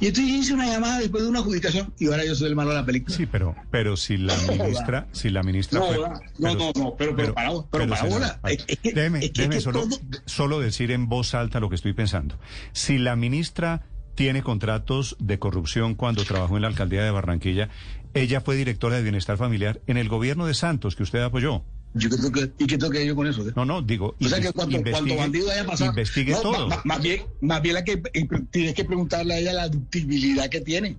[0.00, 2.56] Y entonces yo hice una llamada después de una adjudicación y ahora yo soy el
[2.56, 3.16] malo de la película.
[3.16, 6.08] Sí, pero, pero si la ministra, si la ministra No, fue- no,
[6.38, 8.40] no, no, no, pero- pero para- pero para.
[8.52, 11.58] Es- es que- déjeme, es que- déjeme que solo, todo- solo decir en voz alta
[11.58, 12.38] lo que estoy pensando.
[12.72, 13.82] Si la ministra
[14.14, 17.68] tiene contratos de corrupción cuando trabajó en la alcaldía de Barranquilla,
[18.14, 21.62] ella fue directora de Bienestar Familiar en el gobierno de Santos, que usted apoyó.
[21.94, 23.44] Yo creo que, ¿Y qué tengo que yo con eso?
[23.54, 24.82] No, no, digo, O sea que cuando,
[25.16, 25.90] bandido haya pasado.
[25.90, 26.68] Investigue No, todo.
[26.84, 30.60] Más, bien, más bien la que eh, tienes que preguntarle a ella la ductibilidad que
[30.60, 30.96] tiene.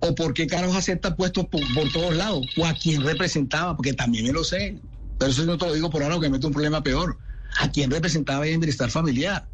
[0.00, 2.46] O por qué Carlos acepta puestos por, por todos lados.
[2.56, 4.78] O a quién representaba, porque también me lo sé.
[5.18, 7.18] Pero eso no te lo digo por ahora, porque me meto un problema peor.
[7.58, 9.48] ¿A quién representaba ella en bienestar familiar?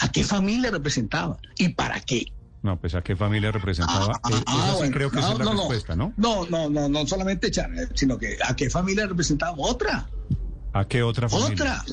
[0.00, 1.38] ¿A qué familia representaba?
[1.56, 2.32] ¿Y para qué?
[2.62, 4.18] No, pues a qué familia representaba.
[4.22, 4.94] Ah, Eh, ah, esa sí bueno.
[4.94, 6.12] creo que esa No, es la no, respuesta, ¿no?
[6.16, 10.08] No, no, no, no solamente Chávez, sino que a qué familia representaba otra.
[10.72, 11.54] ¿A qué otra familia?
[11.54, 11.84] Otra.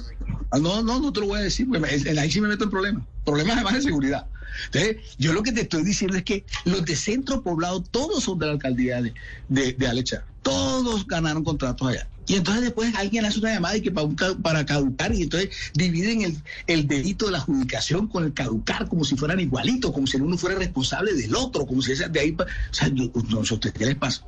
[0.51, 1.89] Ah, No, no, no te lo voy a decir, porque
[2.19, 3.03] ahí sí me meto en problemas.
[3.23, 4.27] Problemas además de seguridad.
[4.65, 8.39] Entonces, yo lo que te estoy diciendo es que los de centro poblado, todos son
[8.39, 9.13] de la alcaldía de,
[9.49, 10.23] de, de Alecha.
[10.41, 12.07] Todos ganaron contratos allá.
[12.27, 14.09] Y entonces después alguien hace una llamada y que para,
[14.41, 19.03] para caducar, y entonces dividen el, el delito de la adjudicación con el caducar como
[19.03, 22.35] si fueran igualitos, como si uno fuera responsable del otro, como si ese de ahí.
[22.39, 24.23] O sea, yo, no sé qué les pasa.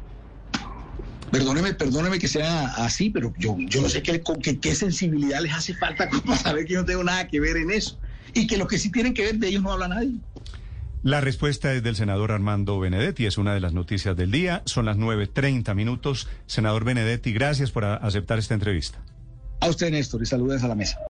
[1.32, 5.42] Perdóneme, perdóneme que sea así, pero yo, yo no sé qué, con qué, qué sensibilidad
[5.42, 7.98] les hace falta para saber que yo no tengo nada que ver en eso.
[8.34, 10.14] Y que los que sí tienen que ver de ellos no habla nadie.
[11.04, 14.64] La respuesta es del senador Armando Benedetti, es una de las noticias del día.
[14.66, 16.28] Son las 9.30 minutos.
[16.48, 19.00] Senador Benedetti, gracias por aceptar esta entrevista.
[19.60, 21.00] A usted, Néstor, y saludos a la mesa.